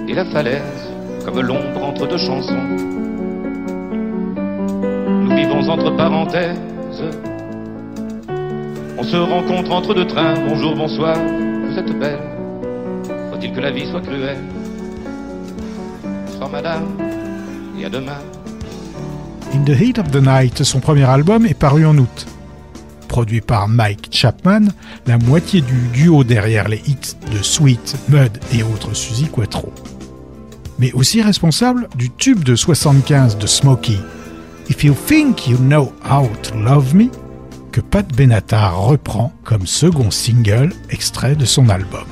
et 0.09 0.15
la 0.15 0.25
falaise, 0.25 0.92
comme 1.25 1.41
l'ombre 1.41 1.85
entre 1.85 2.07
deux 2.07 2.19
chansons. 2.19 2.63
Nous 5.23 5.35
vivons 5.37 5.69
entre 5.69 5.97
parenthèses. 5.97 6.59
On 8.99 9.03
se 9.03 9.17
rencontre 9.17 9.73
entre 9.73 9.95
deux 9.95 10.07
trains. 10.07 10.35
Bonjour, 10.49 10.75
bonsoir, 10.75 11.17
vous 11.17 11.79
êtes 11.79 11.99
belle. 11.99 12.21
Faut-il 13.31 13.53
que 13.53 13.61
la 13.61 13.71
vie 13.71 13.87
soit 13.91 14.01
cruelle? 14.01 14.39
Bonsoir, 16.27 16.51
madame, 16.51 16.87
et 17.79 17.85
à 17.85 17.91
demain. 17.91 18.19
In 19.55 19.65
the 19.65 19.79
Heat 19.79 19.99
of 19.99 20.11
the 20.11 20.23
Night, 20.23 20.63
son 20.63 20.81
premier 20.81 21.05
album, 21.05 21.47
est 21.47 21.59
paru 21.59 21.85
en 21.85 21.97
août. 21.99 22.27
Produit 23.09 23.43
par 23.43 23.69
Mike 23.69 24.09
Chapman, 24.11 24.69
la 25.07 25.19
moitié 25.19 25.61
du 25.61 25.89
duo 25.93 26.25
derrière 26.25 26.69
les 26.69 26.81
hits 26.87 27.17
de 27.31 27.43
Sweet, 27.43 27.97
Mud 28.09 28.39
et 28.55 28.63
autres 28.63 28.95
Suzy 28.95 29.27
Quattro. 29.27 29.73
Mais 30.83 30.93
aussi 30.95 31.23
responsable 31.23 31.89
du 31.95 32.11
tube 32.11 32.43
de 32.43 32.57
75 32.57 33.39
de 33.39 33.47
Smokey, 33.47 34.01
If 34.69 34.83
You 34.83 34.97
Think 35.07 35.47
You 35.47 35.57
Know 35.59 35.93
How 36.05 36.29
to 36.43 36.57
Love 36.57 36.97
Me, 36.97 37.05
que 37.71 37.81
Pat 37.81 38.05
Benatar 38.17 38.77
reprend 38.83 39.33
comme 39.45 39.65
second 39.65 40.11
single 40.11 40.73
extrait 40.91 41.37
de 41.37 41.45
son 41.45 41.69
album. 41.69 42.03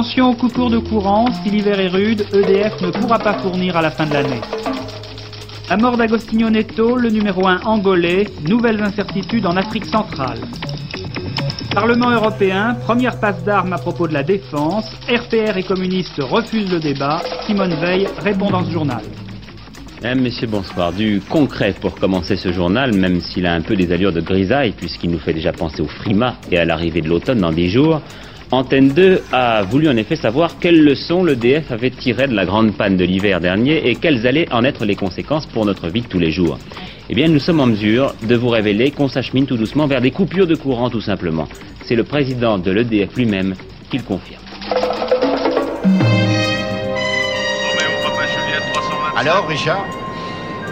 Attention 0.00 0.30
aux 0.30 0.34
coupures 0.34 0.70
de 0.70 0.78
courant, 0.78 1.26
si 1.42 1.50
l'hiver 1.50 1.78
est 1.78 1.88
rude, 1.88 2.24
EDF 2.32 2.80
ne 2.80 2.90
pourra 2.90 3.18
pas 3.18 3.34
fournir 3.34 3.76
à 3.76 3.82
la 3.82 3.90
fin 3.90 4.06
de 4.06 4.14
l'année. 4.14 4.40
La 5.68 5.76
mort 5.76 5.98
d'Agostinho 5.98 6.48
Neto, 6.48 6.96
le 6.96 7.10
numéro 7.10 7.46
1 7.46 7.64
angolais, 7.66 8.26
nouvelles 8.48 8.80
incertitudes 8.80 9.44
en 9.44 9.58
Afrique 9.58 9.84
centrale. 9.84 10.38
Parlement 11.74 12.08
européen, 12.12 12.78
première 12.82 13.20
passe 13.20 13.44
d'armes 13.44 13.74
à 13.74 13.76
propos 13.76 14.08
de 14.08 14.14
la 14.14 14.22
défense, 14.22 14.86
RPR 15.06 15.58
et 15.58 15.64
communistes 15.64 16.18
refusent 16.18 16.72
le 16.72 16.80
débat, 16.80 17.20
Simone 17.46 17.74
Veil 17.74 18.08
répond 18.24 18.48
dans 18.48 18.64
ce 18.64 18.70
journal. 18.70 19.02
Mesdames, 20.02 20.20
Messieurs, 20.20 20.46
bonsoir. 20.46 20.94
Du 20.94 21.20
concret 21.28 21.74
pour 21.78 21.94
commencer 21.96 22.36
ce 22.36 22.52
journal, 22.52 22.94
même 22.94 23.20
s'il 23.20 23.44
a 23.44 23.52
un 23.52 23.60
peu 23.60 23.76
des 23.76 23.92
allures 23.92 24.14
de 24.14 24.22
grisaille, 24.22 24.72
puisqu'il 24.72 25.10
nous 25.10 25.18
fait 25.18 25.34
déjà 25.34 25.52
penser 25.52 25.82
au 25.82 25.88
frima 25.88 26.36
et 26.50 26.56
à 26.56 26.64
l'arrivée 26.64 27.02
de 27.02 27.08
l'automne 27.10 27.40
dans 27.40 27.52
10 27.52 27.68
jours. 27.68 28.00
Antenne 28.52 28.88
2 28.88 29.22
a 29.30 29.62
voulu 29.62 29.88
en 29.88 29.96
effet 29.96 30.16
savoir 30.16 30.58
quelles 30.58 30.82
leçons 30.82 31.22
l'EDF 31.22 31.70
avait 31.70 31.90
tirées 31.90 32.26
de 32.26 32.34
la 32.34 32.44
grande 32.44 32.76
panne 32.76 32.96
de 32.96 33.04
l'hiver 33.04 33.40
dernier 33.40 33.88
et 33.88 33.94
quelles 33.94 34.26
allaient 34.26 34.52
en 34.52 34.64
être 34.64 34.84
les 34.84 34.96
conséquences 34.96 35.46
pour 35.46 35.64
notre 35.64 35.88
vie 35.88 36.00
de 36.00 36.08
tous 36.08 36.18
les 36.18 36.32
jours. 36.32 36.58
Eh 37.08 37.14
bien, 37.14 37.28
nous 37.28 37.38
sommes 37.38 37.60
en 37.60 37.66
mesure 37.66 38.12
de 38.22 38.34
vous 38.34 38.48
révéler 38.48 38.90
qu'on 38.90 39.06
s'achemine 39.06 39.46
tout 39.46 39.56
doucement 39.56 39.86
vers 39.86 40.00
des 40.00 40.10
coupures 40.10 40.48
de 40.48 40.56
courant, 40.56 40.90
tout 40.90 41.00
simplement. 41.00 41.46
C'est 41.84 41.94
le 41.94 42.02
président 42.02 42.58
de 42.58 42.72
l'EDF 42.72 43.14
lui-même 43.14 43.54
qui 43.88 43.98
le 43.98 44.02
confirme. 44.02 44.42
Alors, 49.16 49.46
Richard? 49.46 49.86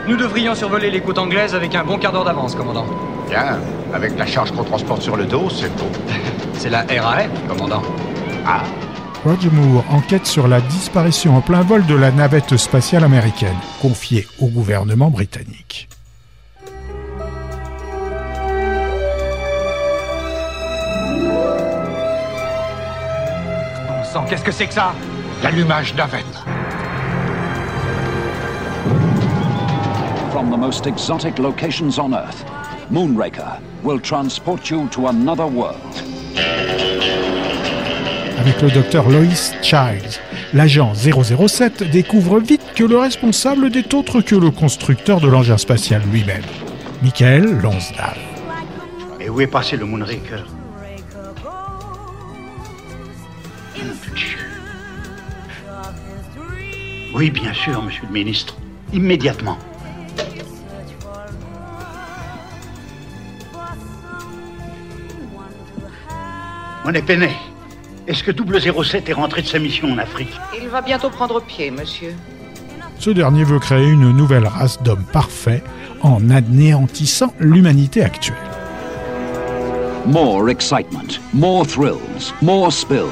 Nous 0.08 0.16
devrions 0.16 0.54
survoler 0.54 0.90
les 0.90 1.00
côtes 1.00 1.18
anglaises 1.18 1.54
avec 1.54 1.74
un 1.76 1.84
bon 1.84 1.98
quart 1.98 2.12
d'heure 2.12 2.24
d'avance, 2.24 2.56
commandant. 2.56 2.86
Bien, 3.28 3.60
avec 3.94 4.18
la 4.18 4.27
charge 4.27 4.53
qu'on 4.53 4.64
transporte 4.64 5.03
sur 5.03 5.16
le 5.16 5.27
dos, 5.27 5.48
c'est 5.51 5.74
beau. 5.77 5.90
C'est 6.55 6.70
la 6.70 6.83
RAF, 6.83 7.29
commandant. 7.48 7.83
Ah 8.44 8.62
Roger 9.24 9.51
Moore 9.51 9.85
enquête 9.90 10.27
sur 10.27 10.48
la 10.48 10.61
disparition 10.61 11.37
en 11.37 11.40
plein 11.40 11.62
vol 11.62 11.85
de 11.87 11.94
la 11.94 12.11
navette 12.11 12.57
spatiale 12.57 13.05
américaine, 13.05 13.57
confiée 13.81 14.27
au 14.40 14.46
gouvernement 14.46 15.11
britannique. 15.11 15.88
Bon 23.88 24.05
sang, 24.05 24.24
qu'est-ce 24.29 24.44
que 24.44 24.53
c'est 24.53 24.66
que 24.66 24.74
ça? 24.74 24.92
L'allumage 25.42 25.94
navette. 25.94 26.24
From 30.31 30.51
the 30.51 30.57
most 30.57 30.87
exotic 30.87 31.38
locations 31.38 31.98
on 31.98 32.12
Earth, 32.12 32.44
Moonraker 32.90 33.61
will 33.85 34.01
transport 34.01 34.70
you 34.70 34.88
to 34.88 35.09
another 35.09 35.46
world. 35.46 35.77
Avec 38.38 38.62
le 38.62 38.70
docteur 38.70 39.09
Lois 39.09 39.53
Childs, 39.62 40.20
l'agent 40.55 40.94
007 40.94 41.90
découvre 41.90 42.40
vite 42.40 42.62
que 42.74 42.85
le 42.85 42.96
responsable 42.98 43.68
n'est 43.68 43.94
autre 43.94 44.22
que 44.22 44.35
le 44.35 44.51
constructeur 44.51 45.20
de 45.20 45.29
l'engin 45.29 45.59
spatial 45.59 46.03
lui-même, 46.11 46.42
Michael 47.03 47.61
Lonsdale. 47.61 48.16
Et 49.20 49.29
où 49.29 49.40
est 49.40 49.46
passé 49.46 49.77
le 49.77 49.85
Moonraker? 49.85 50.44
Oui, 57.14 57.31
bien 57.31 57.53
sûr, 57.53 57.83
monsieur 57.83 58.05
le 58.07 58.12
ministre. 58.12 58.57
Immédiatement. 58.92 59.59
On 66.90 66.94
est 66.94 67.03
peiné. 67.03 67.29
Est-ce 68.07 68.24
que 68.24 68.33
007 68.33 69.11
est 69.11 69.12
rentré 69.12 69.42
de 69.42 69.46
sa 69.46 69.59
mission 69.59 69.92
en 69.92 69.98
Afrique 69.98 70.33
Il 70.59 70.68
va 70.68 70.81
bientôt 70.81 71.11
prendre 71.11 71.38
pied, 71.42 71.70
monsieur. 71.70 72.14
Ce 72.98 73.11
dernier 73.11 73.44
veut 73.44 73.59
créer 73.59 73.87
une 73.87 74.11
nouvelle 74.11 74.46
race 74.46 74.83
d'hommes 74.83 75.05
parfaits 75.12 75.62
en 76.01 76.31
anéantissant 76.31 77.35
l'humanité 77.40 78.03
actuelle. 78.03 78.38
More 80.07 80.48
excitement, 80.48 81.20
more 81.35 81.66
thrills, 81.66 82.33
more 82.40 82.72
spills. 82.72 83.05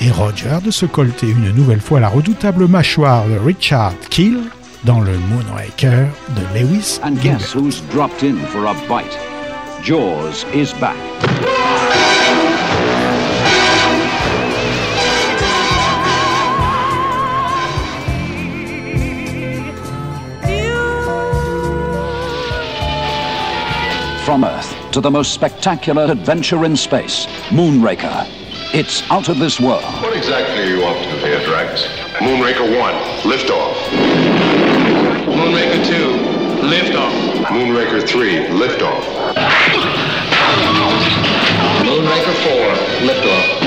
Et 0.00 0.10
Roger 0.10 0.56
de 0.64 0.70
se 0.70 0.86
colter 0.86 1.28
une 1.28 1.50
nouvelle 1.50 1.82
fois 1.82 2.00
la 2.00 2.08
redoutable 2.08 2.66
mâchoire 2.66 3.28
de 3.28 3.36
Richard 3.36 3.92
Keel 4.08 4.40
dans 4.84 5.00
le 5.00 5.18
Moonraker 5.18 6.08
de 6.34 6.58
Lewis 6.58 6.98
And 7.02 7.20
guess 7.20 7.52
who's 7.52 7.80
dropped 7.92 8.22
in 8.22 8.38
for 8.46 8.66
a 8.66 8.74
bite? 8.88 9.16
Jaws 9.82 10.44
is 10.52 10.72
back. 10.74 10.96
From 24.24 24.44
Earth 24.44 24.76
to 24.92 25.00
the 25.00 25.10
most 25.10 25.34
spectacular 25.34 26.04
adventure 26.04 26.64
in 26.64 26.76
space, 26.76 27.26
Moonraker. 27.50 28.26
It's 28.72 29.02
out 29.10 29.28
of 29.28 29.38
this 29.38 29.58
world. 29.58 29.82
What 30.00 30.16
exactly 30.16 30.62
are 30.62 30.66
you 30.66 30.84
up 30.84 30.96
to 30.96 31.26
here, 31.26 31.44
Drax? 31.44 31.86
Moonraker 32.20 32.78
1, 32.78 32.94
liftoff. 33.24 34.49
Moonraker 35.40 35.82
2, 35.86 36.66
liftoff. 36.68 37.14
Moonraker 37.48 38.06
3, 38.06 38.48
liftoff. 38.60 39.06
Moonraker 41.82 42.34
4, 42.44 43.06
liftoff. 43.06 43.59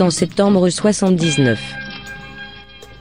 En 0.00 0.10
septembre 0.10 0.70
79. 0.70 1.79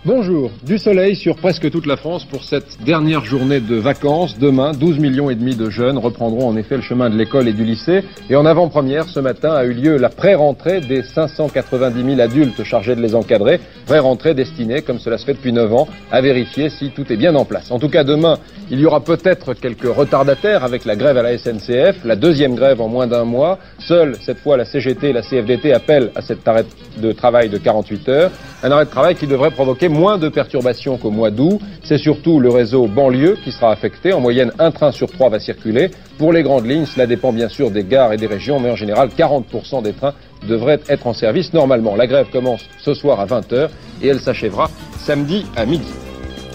Bonjour, 0.06 0.50
du 0.64 0.78
soleil 0.78 1.14
sur 1.14 1.36
presque 1.36 1.70
toute 1.70 1.86
la 1.86 1.98
France 1.98 2.24
pour 2.24 2.46
cette 2.46 2.82
dernière 2.86 3.26
journée 3.26 3.60
de 3.60 3.76
vacances. 3.76 4.40
Demain, 4.40 4.72
12 4.72 4.98
millions 4.98 5.30
et 5.30 5.36
demi 5.36 5.58
de 5.58 5.70
jeunes 5.70 5.98
reprendront 5.98 6.48
en 6.48 6.56
effet 6.56 6.78
le 6.78 6.82
chemin 6.82 7.10
de 7.10 7.18
l'école 7.18 7.50
et 7.50 7.54
du 7.54 7.66
lycée. 7.66 8.06
Et 8.30 8.38
en 8.38 8.46
avant-première, 8.46 9.10
ce 9.10 9.20
matin 9.20 9.52
a 9.52 9.66
eu 9.66 9.74
lieu 9.74 9.98
la 9.98 10.08
pré-rentrée 10.08 10.80
des 10.80 11.04
590 11.04 12.16
000 12.16 12.22
adultes 12.22 12.64
chargés 12.64 12.96
de 12.96 13.02
les 13.02 13.14
encadrer. 13.14 13.60
Pré-rentrée 13.88 14.34
destinée, 14.34 14.84
comme 14.84 15.00
cela 15.00 15.18
se 15.18 15.26
fait 15.26 15.34
depuis 15.34 15.52
9 15.52 15.74
ans, 15.74 15.90
à 16.14 16.22
vérifier 16.22 16.70
si 16.70 16.92
tout 16.92 17.12
est 17.12 17.18
bien 17.18 17.36
en 17.36 17.44
place. 17.44 17.70
En 17.70 17.78
tout 17.78 17.90
cas, 17.90 18.06
demain, 18.06 18.38
il 18.72 18.80
y 18.80 18.86
aura 18.86 19.02
peut-être 19.02 19.54
quelques 19.54 19.94
retardataires 19.94 20.64
avec 20.64 20.86
la 20.86 20.96
grève 20.96 21.18
à 21.18 21.24
la 21.24 21.38
SNCF, 21.38 22.06
la 22.06 22.16
deuxième 22.16 22.56
grève 22.56 22.80
en 22.80 22.88
moins 22.88 23.08
d'un 23.08 23.26
mois. 23.26 23.60
Seule, 23.80 24.16
cette 24.22 24.38
fois, 24.38 24.56
la 24.56 24.64
CGT 24.64 25.10
et 25.10 25.14
la 25.14 25.24
CFDT 25.24 25.74
appellent 25.74 26.12
à 26.16 26.22
cet 26.22 26.48
arrêt 26.48 26.66
de 26.98 27.12
travail 27.12 27.50
de 27.50 27.58
48 27.58 28.10
heures. 28.10 28.32
Un 28.64 28.72
arrêt 28.72 28.86
de 28.86 28.90
travail 28.90 29.16
qui 29.16 29.28
devrait 29.28 29.52
provoquer 29.52 29.88
moins 29.89 30.17
de 30.17 30.30
perturbations 30.30 30.97
qu'au 30.97 31.12
mois 31.12 31.32
d'août. 31.32 31.60
C'est 31.84 31.97
surtout 31.97 32.39
le 32.39 32.49
réseau 32.49 32.88
banlieue 32.88 33.38
qui 33.43 33.52
sera 33.52 33.71
affecté. 33.71 34.13
En 34.13 34.21
moyenne, 34.21 34.52
un 34.60 34.71
train 34.71 34.91
sur 34.91 35.12
trois 35.12 35.30
va 35.30 35.39
circuler. 35.39 35.91
Pour 36.17 36.32
les 36.32 36.43
grandes 36.43 36.65
lignes, 36.65 36.86
cela 36.86 37.08
dépend 37.08 37.34
bien 37.34 37.49
sûr 37.49 37.71
des 37.71 37.84
gares 37.84 38.13
et 38.13 38.17
des 38.17 38.28
régions, 38.28 38.60
mais 38.60 38.69
en 38.69 38.75
général, 38.75 39.10
40% 39.10 39.84
des 39.84 39.93
trains 39.93 40.13
devraient 40.47 40.80
être 40.88 41.08
en 41.08 41.13
service 41.13 41.54
normalement. 41.54 41.95
La 41.95 42.08
grève 42.08 42.28
commence 42.32 42.62
ce 42.78 42.93
soir 42.93 43.19
à 43.19 43.25
20h 43.25 43.69
et 44.02 44.08
elle 44.08 44.19
s'achèvera 44.19 44.69
samedi 44.99 45.45
à 45.56 45.65
midi. 45.65 45.91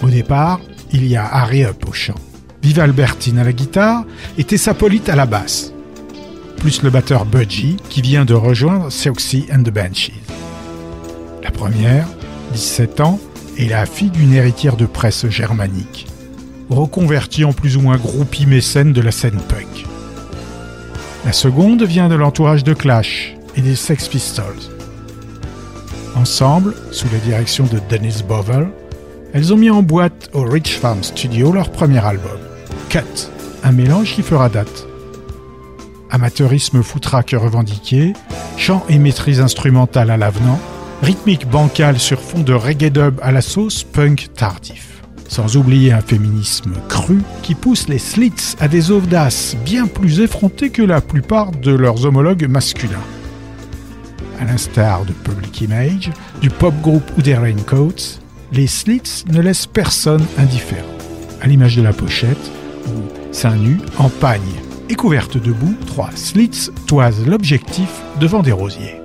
Au 0.03 0.09
départ, 0.09 0.59
il 0.91 1.07
y 1.07 1.15
a 1.15 1.25
Harry 1.25 1.63
Up 1.63 1.83
au 1.87 1.93
chant, 1.93 2.15
Viva 2.61 2.83
Albertine 2.83 3.39
à 3.39 3.43
la 3.43 3.53
guitare 3.53 4.03
et 4.37 4.43
Tessa 4.43 4.73
Polite 4.73 5.09
à 5.09 5.15
la 5.15 5.25
basse. 5.25 5.73
Plus 6.57 6.81
le 6.81 6.89
batteur 6.89 7.25
Budgie 7.25 7.77
qui 7.89 8.01
vient 8.01 8.25
de 8.25 8.33
rejoindre 8.33 8.91
Siouxsie 8.91 9.45
and 9.53 9.63
the 9.63 9.71
Banshees. 9.71 10.13
La 11.43 11.51
première, 11.51 12.07
17 12.55 13.01
ans, 13.01 13.19
est 13.57 13.67
la 13.67 13.85
fille 13.85 14.09
d'une 14.09 14.33
héritière 14.33 14.77
de 14.77 14.85
presse 14.85 15.27
germanique, 15.27 16.07
reconvertie 16.69 17.43
en 17.43 17.51
plus 17.51 17.75
ou 17.75 17.81
moins 17.81 17.97
groupie 17.97 18.45
mécène 18.45 18.93
de 18.93 19.01
la 19.01 19.11
scène 19.11 19.41
punk. 19.49 19.85
La 21.25 21.33
seconde 21.33 21.83
vient 21.83 22.07
de 22.07 22.15
l'entourage 22.15 22.63
de 22.63 22.73
Clash 22.73 23.35
et 23.57 23.61
des 23.61 23.75
Sex 23.75 24.07
Pistols. 24.07 24.45
Ensemble, 26.15 26.75
sous 26.91 27.07
la 27.11 27.19
direction 27.19 27.65
de 27.65 27.81
Dennis 27.89 28.23
Bovel, 28.25 28.69
elles 29.33 29.53
ont 29.53 29.57
mis 29.57 29.69
en 29.69 29.83
boîte 29.83 30.29
au 30.31 30.43
Rich 30.43 30.79
Farm 30.79 31.03
Studio 31.03 31.51
leur 31.51 31.71
premier 31.71 32.05
album, 32.05 32.39
Cut, 32.87 33.01
un 33.65 33.73
mélange 33.73 34.15
qui 34.15 34.21
fera 34.21 34.47
date. 34.47 34.87
Amateurisme 36.09 36.83
foutraque 36.83 37.35
revendiqué, 37.37 38.13
chant 38.55 38.85
et 38.87 38.97
maîtrise 38.97 39.41
instrumentale 39.41 40.09
à 40.09 40.15
l'avenant, 40.15 40.59
rythmique 41.05 41.47
bancale 41.47 41.99
sur 41.99 42.19
fond 42.19 42.39
de 42.39 42.51
reggae 42.51 42.89
dub 42.89 43.19
à 43.21 43.31
la 43.31 43.41
sauce 43.41 43.83
punk 43.83 44.29
tardif. 44.33 45.03
Sans 45.27 45.55
oublier 45.55 45.91
un 45.91 46.01
féminisme 46.01 46.73
cru 46.89 47.21
qui 47.43 47.53
pousse 47.53 47.87
les 47.87 47.99
slits 47.99 48.55
à 48.59 48.67
des 48.67 48.89
audaces 48.89 49.55
bien 49.63 49.85
plus 49.85 50.19
effrontées 50.21 50.71
que 50.71 50.81
la 50.81 51.01
plupart 51.01 51.51
de 51.51 51.71
leurs 51.71 52.07
homologues 52.07 52.47
masculins. 52.47 53.05
À 54.39 54.45
l'instar 54.45 55.05
de 55.05 55.11
Public 55.11 55.61
Image, 55.61 56.09
du 56.41 56.49
pop 56.49 56.73
group 56.81 57.03
ou 57.19 57.21
des 57.21 57.35
Raincoats, 57.35 58.19
les 58.51 58.65
Slits 58.65 59.25
ne 59.31 59.41
laissent 59.41 59.67
personne 59.67 60.25
indifférent. 60.39 60.87
À 61.39 61.45
l'image 61.45 61.75
de 61.75 61.83
la 61.83 61.93
pochette, 61.93 62.51
où 62.87 63.31
seins 63.31 63.57
nus 63.57 63.79
en 63.99 64.09
pagne 64.09 64.41
et 64.89 64.95
couverte 64.95 65.37
debout, 65.37 65.75
trois 65.85 66.09
Slits 66.15 66.71
toisent 66.87 67.27
l'objectif 67.27 67.89
devant 68.19 68.41
des 68.41 68.51
rosiers. 68.51 69.04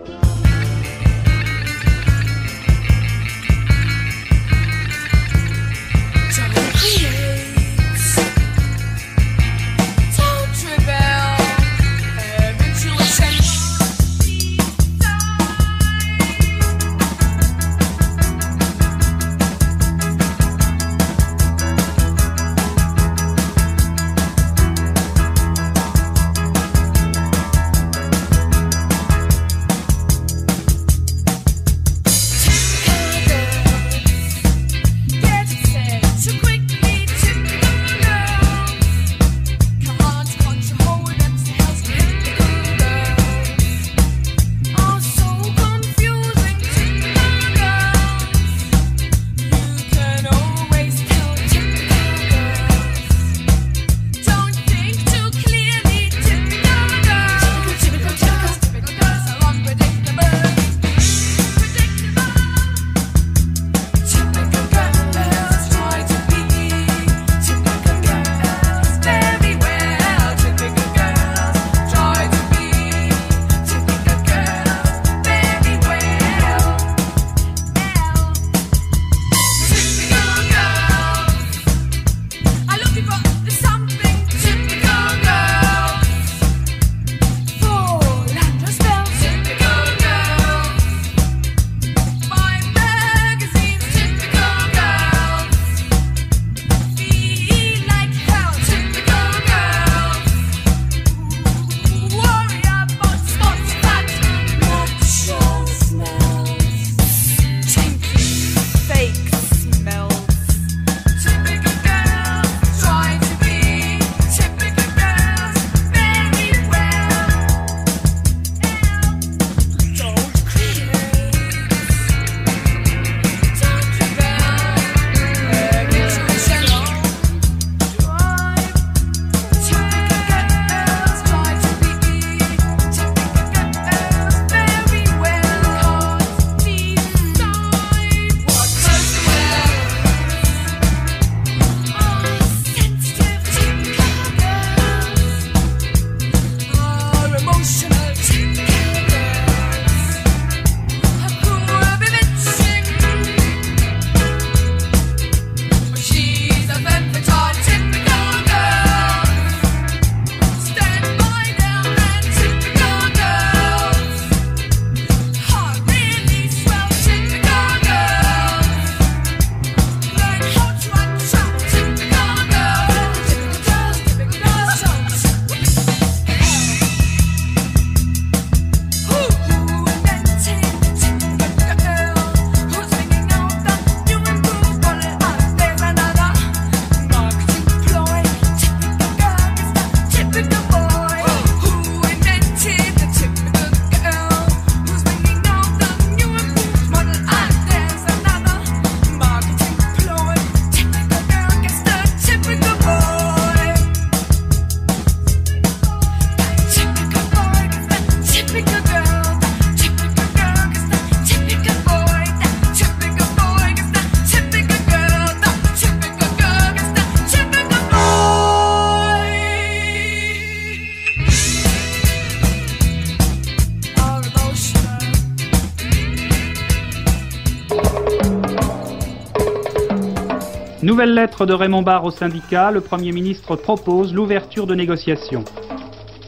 Nouvelle 231.01 231.15
lettre 231.15 231.47
de 231.47 231.55
Raymond 231.55 231.81
Barre 231.81 232.05
au 232.05 232.11
syndicat, 232.11 232.71
le 232.71 232.83
Premier 232.83 233.13
ministre 233.13 233.57
propose 233.57 234.13
l'ouverture 234.13 234.67
de 234.67 234.75
négociations. 234.75 235.47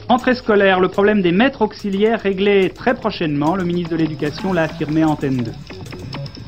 Entrée 0.08 0.34
scolaire, 0.34 0.80
le 0.80 0.88
problème 0.88 1.20
des 1.20 1.30
maîtres 1.30 1.60
auxiliaires 1.60 2.20
réglé 2.20 2.70
très 2.70 2.94
prochainement, 2.94 3.54
le 3.54 3.64
ministre 3.64 3.90
de 3.90 3.96
l'Éducation 3.96 4.54
l'a 4.54 4.62
affirmé 4.62 5.02
à 5.02 5.08
Antenne 5.08 5.42
2. 5.42 5.50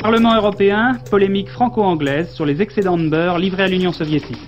Parlement 0.00 0.34
européen, 0.34 0.96
polémique 1.10 1.50
franco-anglaise 1.50 2.32
sur 2.32 2.46
les 2.46 2.62
excédents 2.62 2.96
de 2.96 3.10
beurre 3.10 3.38
livrés 3.38 3.64
à 3.64 3.68
l'Union 3.68 3.92
soviétique. 3.92 4.38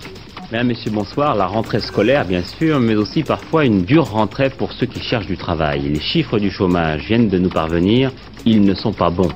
Mesdames, 0.51 0.69
Messieurs, 0.69 0.93
bonsoir. 0.93 1.35
La 1.35 1.45
rentrée 1.45 1.81
scolaire, 1.81 2.25
bien 2.25 2.45
sûr, 2.45 2.81
mais 2.81 2.95
aussi 2.95 3.25
parfois 3.25 3.67
une 3.67 3.83
dure 3.83 4.11
rentrée 4.11 4.49
pour 4.49 4.73
ceux 4.73 4.87
qui 4.87 5.01
cherchent 5.01 5.27
du 5.27 5.37
travail. 5.37 5.83
Les 5.83 6.01
chiffres 6.01 6.39
du 6.39 6.51
chômage 6.51 7.05
viennent 7.09 7.29
de 7.29 7.37
nous 7.37 7.51
parvenir, 7.51 8.11
ils 8.47 8.63
ne 8.63 8.73
sont 8.73 8.95
pas 8.95 9.11
bons. 9.11 9.33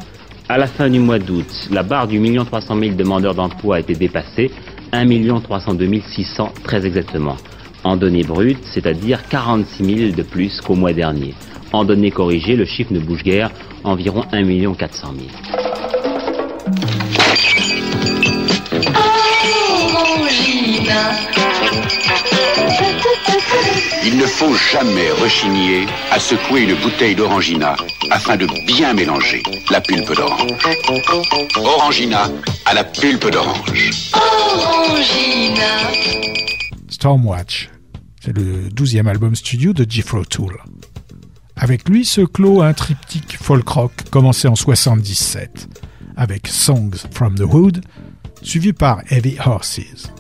À 0.50 0.58
la 0.58 0.66
fin 0.66 0.90
du 0.90 0.98
mois 0.98 1.20
d'août, 1.20 1.46
la 1.70 1.84
barre 1.84 2.08
du 2.08 2.18
million 2.18 2.44
trois 2.44 2.60
cent 2.60 2.74
mille 2.74 2.96
demandeurs 2.96 3.36
d'emploi 3.36 3.76
a 3.76 3.78
été 3.78 3.94
dépassée, 3.94 4.50
1 4.90 5.06
302 5.42 6.00
600 6.00 6.52
très 6.64 6.84
exactement. 6.84 7.36
En 7.84 7.96
données 7.96 8.24
brutes, 8.24 8.64
c'est-à-dire 8.64 9.28
46 9.28 9.84
000 9.84 10.12
de 10.16 10.22
plus 10.24 10.60
qu'au 10.60 10.74
mois 10.74 10.92
dernier. 10.92 11.34
En 11.72 11.84
données 11.84 12.10
corrigées, 12.10 12.56
le 12.56 12.64
chiffre 12.64 12.92
ne 12.92 12.98
bouge 12.98 13.22
guère, 13.22 13.52
environ 13.84 14.24
1 14.32 14.74
400 14.74 15.14
000. 15.16 15.79
Il 24.12 24.16
ne 24.16 24.26
faut 24.26 24.52
jamais 24.72 25.08
rechigner 25.12 25.86
à 26.10 26.18
secouer 26.18 26.62
une 26.62 26.74
bouteille 26.74 27.14
d'orangina 27.14 27.76
afin 28.10 28.36
de 28.36 28.44
bien 28.66 28.92
mélanger 28.92 29.40
la 29.70 29.80
pulpe 29.80 30.12
d'orange. 30.16 30.50
Orangina 31.56 32.28
à 32.66 32.74
la 32.74 32.82
pulpe 32.82 33.30
d'orange. 33.30 33.90
Orangina. 34.12 35.62
Stormwatch, 36.88 37.70
c'est 38.20 38.36
le 38.36 38.68
douzième 38.70 39.06
album 39.06 39.36
studio 39.36 39.72
de 39.72 39.86
Jethro 39.88 40.24
Tull. 40.24 40.56
Avec 41.54 41.88
lui 41.88 42.04
se 42.04 42.22
clôt 42.22 42.62
un 42.62 42.72
triptyque 42.72 43.36
folk 43.40 43.68
rock 43.68 43.92
commencé 44.10 44.48
en 44.48 44.56
77, 44.56 45.68
avec 46.16 46.48
Songs 46.48 47.06
from 47.12 47.36
the 47.36 47.42
Hood, 47.42 47.84
suivi 48.42 48.72
par 48.72 49.02
Heavy 49.08 49.36
Horses. 49.46 50.10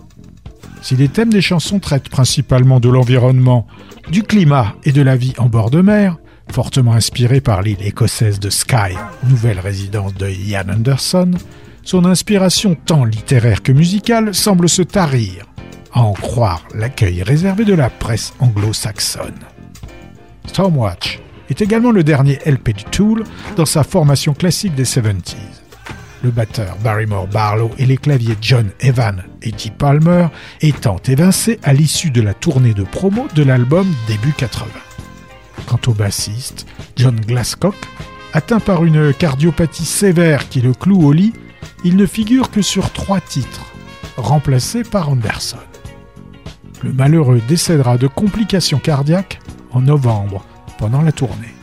Si 0.82 0.96
les 0.96 1.08
thèmes 1.08 1.32
des 1.32 1.42
chansons 1.42 1.78
traitent 1.78 2.08
principalement 2.08 2.80
de 2.80 2.88
l'environnement, 2.88 3.66
du 4.10 4.22
climat 4.22 4.74
et 4.84 4.92
de 4.92 5.02
la 5.02 5.16
vie 5.16 5.34
en 5.38 5.46
bord 5.46 5.70
de 5.70 5.82
mer, 5.82 6.16
fortement 6.50 6.94
inspiré 6.94 7.40
par 7.40 7.62
l'île 7.62 7.82
écossaise 7.86 8.40
de 8.40 8.50
Skye, 8.50 8.96
nouvelle 9.28 9.60
résidence 9.60 10.14
de 10.14 10.28
Ian 10.28 10.68
Anderson, 10.70 11.32
son 11.82 12.04
inspiration 12.04 12.74
tant 12.74 13.04
littéraire 13.04 13.62
que 13.62 13.72
musicale 13.72 14.34
semble 14.34 14.68
se 14.68 14.82
tarir, 14.82 15.46
à 15.92 16.02
en 16.02 16.12
croire 16.12 16.66
l'accueil 16.74 17.22
réservé 17.22 17.64
de 17.64 17.74
la 17.74 17.90
presse 17.90 18.32
anglo-saxonne. 18.38 19.38
Stormwatch 20.46 21.20
est 21.50 21.60
également 21.60 21.90
le 21.90 22.04
dernier 22.04 22.38
LP 22.46 22.70
du 22.70 22.84
Tool 22.84 23.24
dans 23.56 23.66
sa 23.66 23.82
formation 23.82 24.34
classique 24.34 24.74
des 24.74 24.84
70s. 24.84 25.34
Le 26.22 26.30
batteur 26.30 26.76
Barrymore 26.84 27.26
Barlow 27.28 27.70
et 27.78 27.86
les 27.86 27.96
claviers 27.96 28.36
John 28.42 28.70
Evan 28.80 29.24
et 29.42 29.52
T. 29.52 29.70
Palmer 29.70 30.26
étant 30.60 31.00
évincés 31.08 31.58
à 31.62 31.72
l'issue 31.72 32.10
de 32.10 32.20
la 32.20 32.34
tournée 32.34 32.74
de 32.74 32.82
promo 32.82 33.26
de 33.34 33.42
l'album 33.42 33.86
début 34.06 34.32
80. 34.32 34.66
Quant 35.66 35.80
au 35.86 35.92
bassiste, 35.92 36.66
John 36.96 37.18
Glasscock, 37.18 37.76
atteint 38.34 38.60
par 38.60 38.84
une 38.84 39.14
cardiopathie 39.14 39.86
sévère 39.86 40.48
qui 40.50 40.60
le 40.60 40.74
cloue 40.74 41.02
au 41.02 41.12
lit, 41.12 41.32
il 41.84 41.96
ne 41.96 42.04
figure 42.04 42.50
que 42.50 42.60
sur 42.60 42.92
trois 42.92 43.20
titres, 43.20 43.72
remplacé 44.18 44.82
par 44.82 45.08
Anderson. 45.08 45.56
Le 46.82 46.92
malheureux 46.92 47.40
décédera 47.48 47.96
de 47.96 48.06
complications 48.06 48.78
cardiaques 48.78 49.40
en 49.72 49.80
novembre 49.80 50.44
pendant 50.78 51.00
la 51.00 51.12
tournée. 51.12 51.54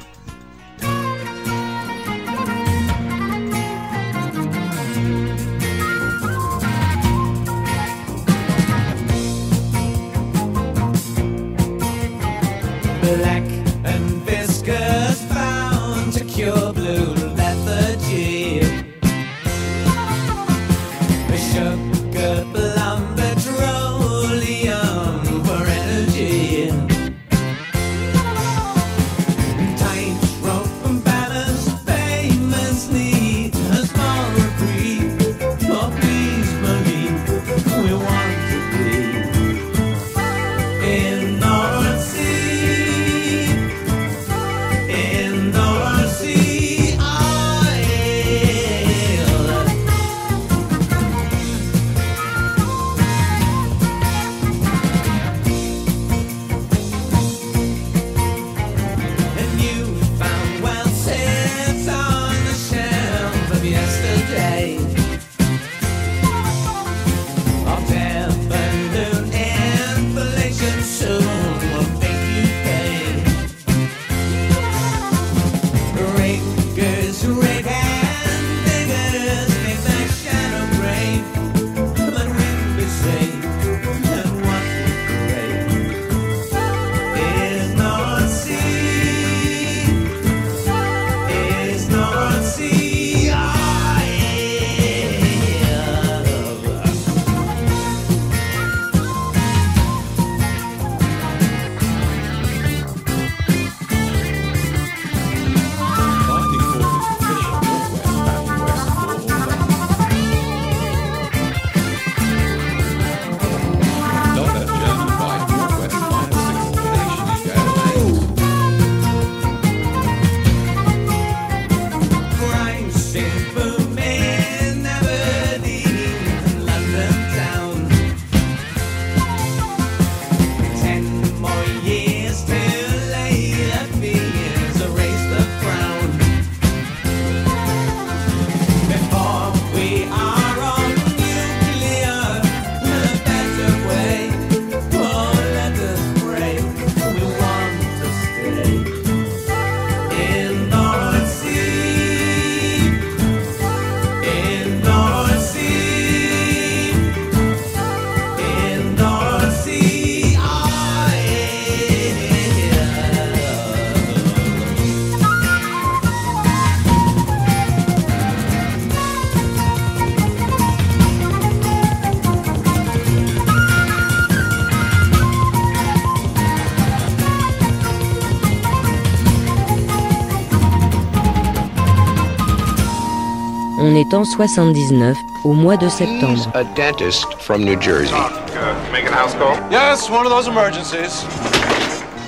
au 185.44 185.54
mois 185.54 185.78
de 185.78 185.90
septembre. 185.90 186.52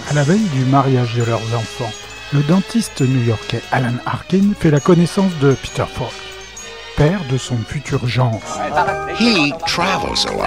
À 0.09 0.13
la 0.13 0.23
veille 0.23 0.47
du 0.53 0.65
mariage 0.65 1.15
de 1.15 1.23
leurs 1.23 1.41
enfants, 1.55 1.91
le 2.33 2.41
dentiste 2.41 3.01
new-yorkais 3.01 3.61
Alan 3.71 3.93
Harkin 4.05 4.53
fait 4.59 4.71
la 4.71 4.79
connaissance 4.79 5.31
de 5.41 5.53
Peter 5.53 5.85
Falk, 5.91 6.11
père 6.95 7.21
de 7.31 7.37
son 7.37 7.57
futur 7.57 8.07
gendre. 8.07 8.39
He 9.19 9.51
travels 9.65 10.25
a 10.27 10.31
lot 10.31 10.43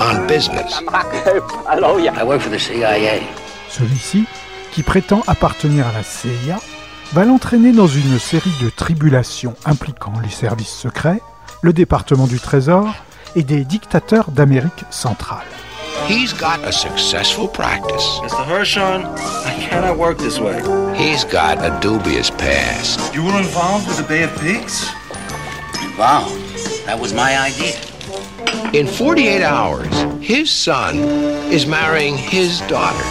on 0.00 0.26
business. 0.26 0.80
Celui-ci, 3.70 4.24
qui 4.72 4.82
prétend 4.82 5.22
appartenir 5.26 5.86
à 5.86 5.92
la 5.92 6.02
CIA, 6.02 6.58
va 7.12 7.24
l'entraîner 7.24 7.72
dans 7.72 7.86
une 7.86 8.18
série 8.18 8.52
de 8.62 8.70
tribulations 8.70 9.54
impliquant 9.64 10.12
les 10.22 10.30
services 10.30 10.74
secrets, 10.74 11.20
le 11.62 11.72
département 11.72 12.26
du 12.26 12.38
Trésor 12.40 12.94
et 13.34 13.42
des 13.42 13.64
dictateurs 13.64 14.30
d'Amérique 14.30 14.84
centrale. 14.90 15.46
He's 16.08 16.32
got 16.32 16.62
a 16.64 16.70
successful 16.70 17.48
practice. 17.48 18.20
Mr. 18.22 18.46
Hershon, 18.46 19.04
I 19.44 19.66
cannot 19.68 19.98
work 19.98 20.18
this 20.18 20.38
way. 20.38 20.60
He's 20.94 21.24
got 21.24 21.58
a 21.58 21.76
dubious 21.80 22.30
past. 22.30 23.00
You 23.14 23.24
were 23.24 23.36
involved 23.38 23.88
with 23.88 23.96
the 23.96 24.04
Bay 24.04 24.22
of 24.22 24.30
Pigs? 24.38 24.88
Involved? 25.82 26.36
That 26.86 27.00
was 27.00 27.12
my 27.12 27.36
idea. 27.36 27.74
In 28.72 28.86
48 28.86 29.42
hours, 29.42 30.06
his 30.20 30.50
son 30.50 30.98
is 31.50 31.66
marrying 31.66 32.16
his 32.16 32.60
daughter. 32.68 33.04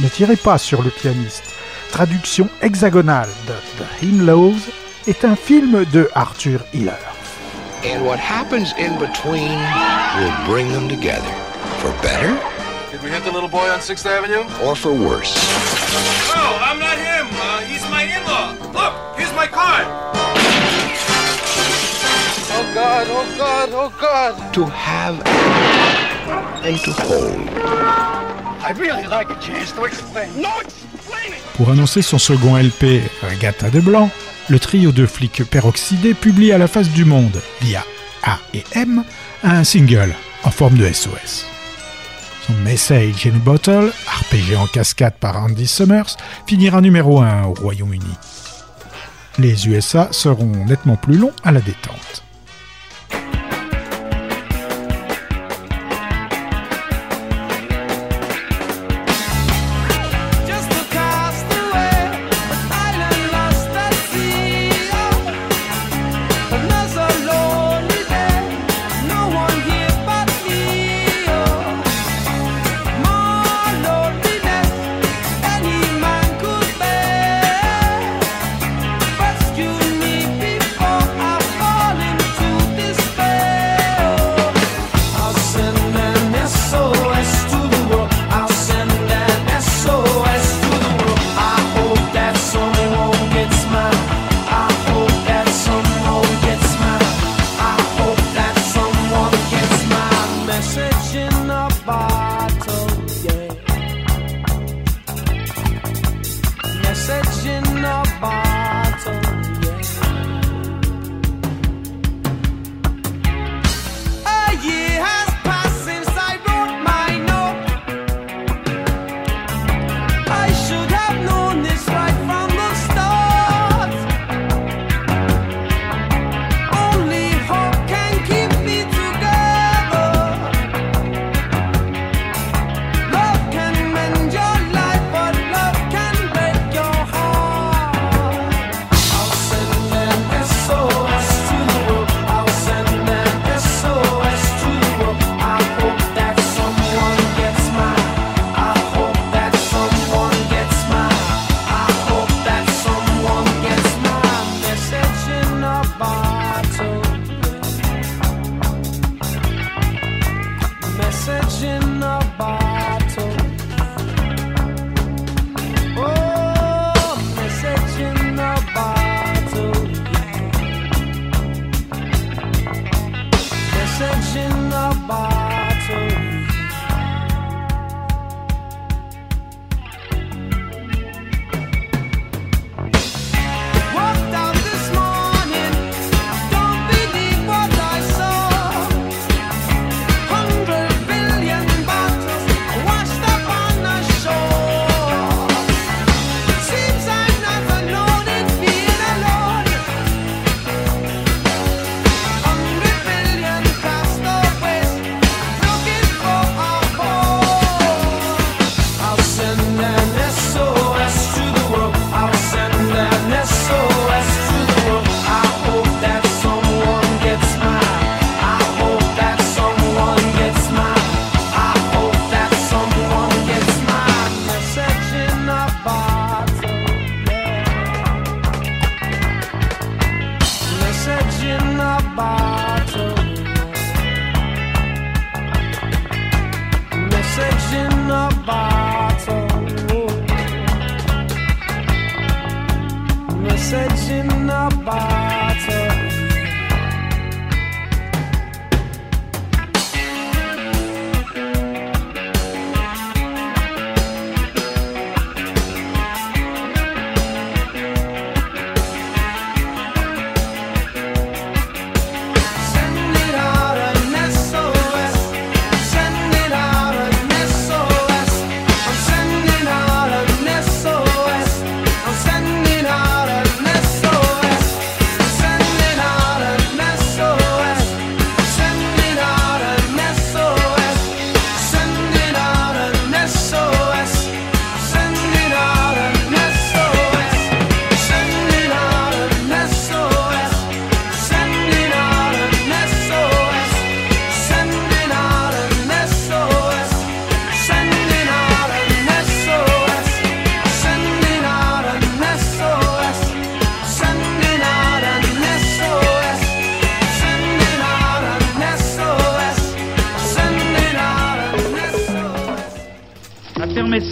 Ne 0.00 0.08
tirez 0.08 0.36
pas 0.36 0.58
sur 0.58 0.82
le 0.82 0.90
pianiste. 0.90 1.47
Traduction 1.92 2.48
hexagonale 2.60 3.28
de 3.46 3.54
The 3.78 3.86
Himlaws 4.04 4.68
est 5.06 5.24
un 5.24 5.34
film 5.36 5.84
de 5.92 6.08
Arthur 6.14 6.60
Hiller. 6.72 6.98
And 7.84 8.04
what 8.04 8.18
happens 8.18 8.72
in 8.76 8.98
between 8.98 9.50
will 10.18 10.32
bring 10.46 10.68
them 10.72 10.88
together. 10.88 11.32
For 11.80 11.90
better 12.02 12.36
Did 12.90 13.02
we 13.02 13.10
hit 13.10 13.22
the 13.24 13.30
little 13.32 13.48
boy 13.48 13.68
on 13.70 13.78
6th 13.80 14.06
Avenue? 14.06 14.44
or 14.64 14.74
for 14.76 14.92
worse. 14.92 15.34
No, 16.34 16.42
I'm 16.60 16.78
not 16.78 16.96
him. 16.98 17.26
Uh, 17.32 17.60
he's 17.62 17.82
my 17.90 18.02
in-law. 18.02 18.52
Look, 18.72 19.18
here's 19.18 19.32
my 19.34 19.46
card. 19.46 19.86
Oh 22.50 22.72
God, 22.74 23.06
oh 23.10 23.34
God, 23.38 23.68
oh 23.72 23.92
God. 24.00 24.54
To 24.54 24.64
have 24.66 25.20
and 26.64 26.76
to 26.78 26.92
hold. 26.92 27.48
I'd 28.62 28.76
really 28.78 29.06
like 29.06 29.30
a 29.30 29.38
chance 29.40 29.72
to 29.72 29.84
explain. 29.84 30.28
No! 30.40 30.60
Pour 31.54 31.70
annoncer 31.70 32.02
son 32.02 32.18
second 32.18 32.56
LP, 32.56 33.02
Regatta 33.22 33.70
de 33.70 33.80
Blanc, 33.80 34.10
le 34.48 34.58
trio 34.58 34.92
de 34.92 35.06
flics 35.06 35.44
peroxydés 35.44 36.14
publie 36.14 36.52
à 36.52 36.58
la 36.58 36.68
face 36.68 36.90
du 36.90 37.04
monde, 37.04 37.42
via 37.60 37.84
A 38.22 38.38
et 38.54 38.64
M, 38.72 39.02
un 39.42 39.64
single 39.64 40.14
en 40.44 40.50
forme 40.50 40.76
de 40.76 40.90
SOS. 40.90 41.46
Son 42.46 42.54
Message 42.64 43.26
in 43.26 43.36
Bottle, 43.38 43.92
arpégé 44.06 44.56
en 44.56 44.66
cascade 44.66 45.14
par 45.18 45.36
Andy 45.36 45.66
Summers, 45.66 46.16
finira 46.46 46.80
numéro 46.80 47.20
1 47.20 47.44
au 47.44 47.54
Royaume-Uni. 47.54 48.14
Les 49.38 49.68
USA 49.68 50.08
seront 50.12 50.64
nettement 50.64 50.96
plus 50.96 51.18
longs 51.18 51.34
à 51.44 51.52
la 51.52 51.60
détente. 51.60 52.24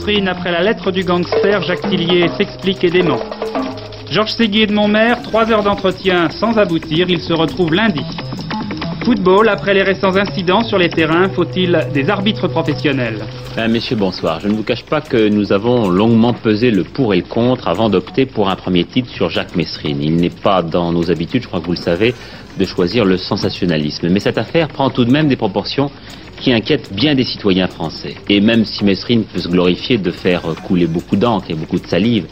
Après 0.08 0.52
la 0.52 0.62
lettre 0.62 0.92
du 0.92 1.02
gangster, 1.02 1.60
Jacques 1.62 1.90
Tillier 1.90 2.28
s'explique 2.38 2.84
aisément. 2.84 3.18
Georges 4.08 4.30
Segui 4.30 4.62
et 4.62 4.66
de 4.68 4.72
Montmer, 4.72 5.14
trois 5.24 5.50
heures 5.50 5.64
d'entretien 5.64 6.30
sans 6.30 6.56
aboutir, 6.58 7.10
ils 7.10 7.20
se 7.20 7.32
retrouvent 7.32 7.74
lundi. 7.74 8.04
Football, 9.04 9.48
après 9.48 9.74
les 9.74 9.82
récents 9.82 10.14
incidents 10.14 10.62
sur 10.62 10.78
les 10.78 10.90
terrains, 10.90 11.28
faut-il 11.30 11.88
des 11.92 12.08
arbitres 12.08 12.46
professionnels? 12.46 13.18
Ben, 13.56 13.66
messieurs, 13.66 13.96
bonsoir. 13.96 14.38
Je 14.38 14.46
ne 14.46 14.54
vous 14.54 14.62
cache 14.62 14.84
pas 14.84 15.00
que 15.00 15.28
nous 15.28 15.52
avons 15.52 15.88
longuement 15.88 16.34
pesé 16.34 16.70
le 16.70 16.84
pour 16.84 17.12
et 17.12 17.16
le 17.16 17.24
contre 17.24 17.66
avant 17.66 17.90
d'opter 17.90 18.26
pour 18.26 18.48
un 18.48 18.54
premier 18.54 18.84
titre 18.84 19.08
sur 19.10 19.28
Jacques 19.28 19.56
Messrine. 19.56 20.00
Il 20.00 20.14
n'est 20.14 20.30
pas 20.30 20.62
dans 20.62 20.92
nos 20.92 21.10
habitudes, 21.10 21.42
je 21.42 21.48
crois 21.48 21.58
que 21.58 21.66
vous 21.66 21.72
le 21.72 21.78
savez, 21.78 22.14
de 22.56 22.64
choisir 22.64 23.04
le 23.04 23.16
sensationnalisme. 23.16 24.08
Mais 24.08 24.20
cette 24.20 24.38
affaire 24.38 24.68
prend 24.68 24.88
tout 24.88 25.04
de 25.04 25.10
même 25.10 25.26
des 25.26 25.36
proportions 25.36 25.90
qui 26.40 26.52
inquiètent 26.52 26.92
bien 26.92 27.14
des 27.14 27.24
citoyens 27.24 27.66
français. 27.66 28.14
Et 28.28 28.40
même 28.40 28.64
si 28.64 28.84
Messrine 28.84 29.24
peut 29.24 29.40
se 29.40 29.48
glorifier 29.48 29.98
de 29.98 30.10
faire 30.10 30.42
couler 30.66 30.86
beaucoup 30.86 31.16
d'encre 31.16 31.50
et 31.50 31.54
beaucoup 31.54 31.78
de 31.78 31.86
salive, 31.86 32.26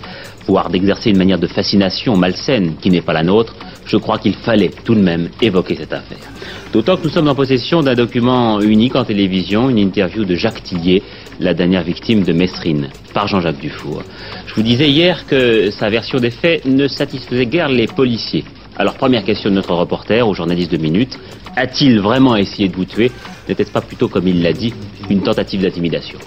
voire 0.47 0.69
d'exercer 0.69 1.11
une 1.11 1.19
manière 1.19 1.39
de 1.39 1.47
fascination 1.47 2.17
malsaine 2.17 2.75
qui 2.81 2.91
n'est 2.91 3.01
pas 3.01 3.13
la 3.13 3.23
nôtre, 3.23 3.55
je 3.87 3.97
crois 3.97 4.19
qu'il 4.19 4.35
fallait 4.35 4.71
tout 4.85 4.95
de 4.95 5.01
même 5.01 5.29
évoquer 5.41 5.77
cette 5.77 5.93
affaire. 5.93 6.19
D'autant 6.73 6.97
que 6.97 7.05
nous 7.05 7.11
sommes 7.11 7.29
en 7.29 7.35
possession 7.35 7.83
d'un 7.83 7.95
document 7.95 8.61
unique 8.61 8.97
en 8.97 9.05
télévision, 9.05 9.71
une 9.71 9.79
interview 9.79 10.25
de 10.25 10.35
Jacques 10.35 10.63
Tillier, 10.63 11.03
la 11.41 11.55
dernière 11.55 11.83
victime 11.83 12.23
de 12.23 12.33
Messrine, 12.33 12.89
par 13.13 13.27
Jean-Jacques 13.29 13.61
Dufour. 13.61 14.03
Je 14.47 14.55
vous 14.55 14.63
disais 14.63 14.89
hier 14.89 15.27
que 15.27 15.71
sa 15.71 15.89
version 15.89 16.19
des 16.19 16.31
faits 16.31 16.65
ne 16.65 16.89
satisfaisait 16.89 17.47
guère 17.47 17.69
les 17.69 17.87
policiers. 17.87 18.45
Alors 18.77 18.95
première 18.95 19.25
question 19.25 19.51
de 19.51 19.55
notre 19.55 19.72
reporter 19.75 20.27
au 20.27 20.35
journaliste 20.35 20.72
de 20.72 20.77
Minute, 20.77 21.18
a-t-il 21.57 22.01
vraiment 22.01 22.37
essayé 22.37 22.68
de 22.68 22.75
vous 22.75 22.85
tuer? 22.85 23.12
N'était-ce 23.49 23.70
pas 23.70 23.81
plutôt, 23.81 24.09
comme 24.09 24.27
il 24.27 24.43
l'a 24.43 24.53
dit, 24.53 24.75
une 25.09 25.22
tentative 25.22 25.62
d'intimidation? 25.62 26.18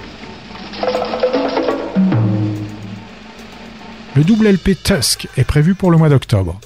Le 4.15 4.23
double 4.23 4.47
LP 4.47 4.81
Tusk 4.81 5.27
est 5.37 5.43
prévu 5.43 5.75
pour 5.75 5.91
le 5.91 5.97
mois 5.97 6.09
d'octobre. 6.09 6.59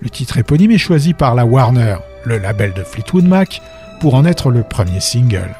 Le 0.00 0.10
titre 0.10 0.38
éponyme 0.38 0.72
est 0.72 0.78
choisi 0.78 1.14
par 1.14 1.34
la 1.34 1.46
Warner, 1.46 1.96
le 2.24 2.38
label 2.38 2.72
de 2.74 2.82
Fleetwood 2.82 3.24
Mac, 3.24 3.62
pour 4.00 4.14
en 4.14 4.24
être 4.24 4.50
le 4.50 4.62
premier 4.62 5.00
single. 5.00 5.54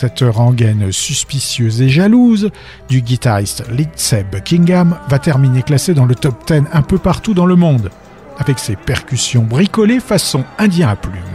Cette 0.00 0.20
rengaine 0.20 0.92
suspicieuse 0.92 1.82
et 1.82 1.88
jalouse 1.88 2.52
du 2.88 3.02
guitariste 3.02 3.64
Lindsey 3.68 4.24
Buckingham 4.30 4.96
va 5.08 5.18
terminer 5.18 5.64
classé 5.64 5.92
dans 5.92 6.04
le 6.04 6.14
top 6.14 6.46
10 6.46 6.68
un 6.72 6.82
peu 6.82 6.98
partout 6.98 7.34
dans 7.34 7.46
le 7.46 7.56
monde, 7.56 7.90
avec 8.38 8.60
ses 8.60 8.76
percussions 8.76 9.42
bricolées 9.42 9.98
façon 9.98 10.44
indien 10.56 10.90
à 10.90 10.94
plumes. 10.94 11.27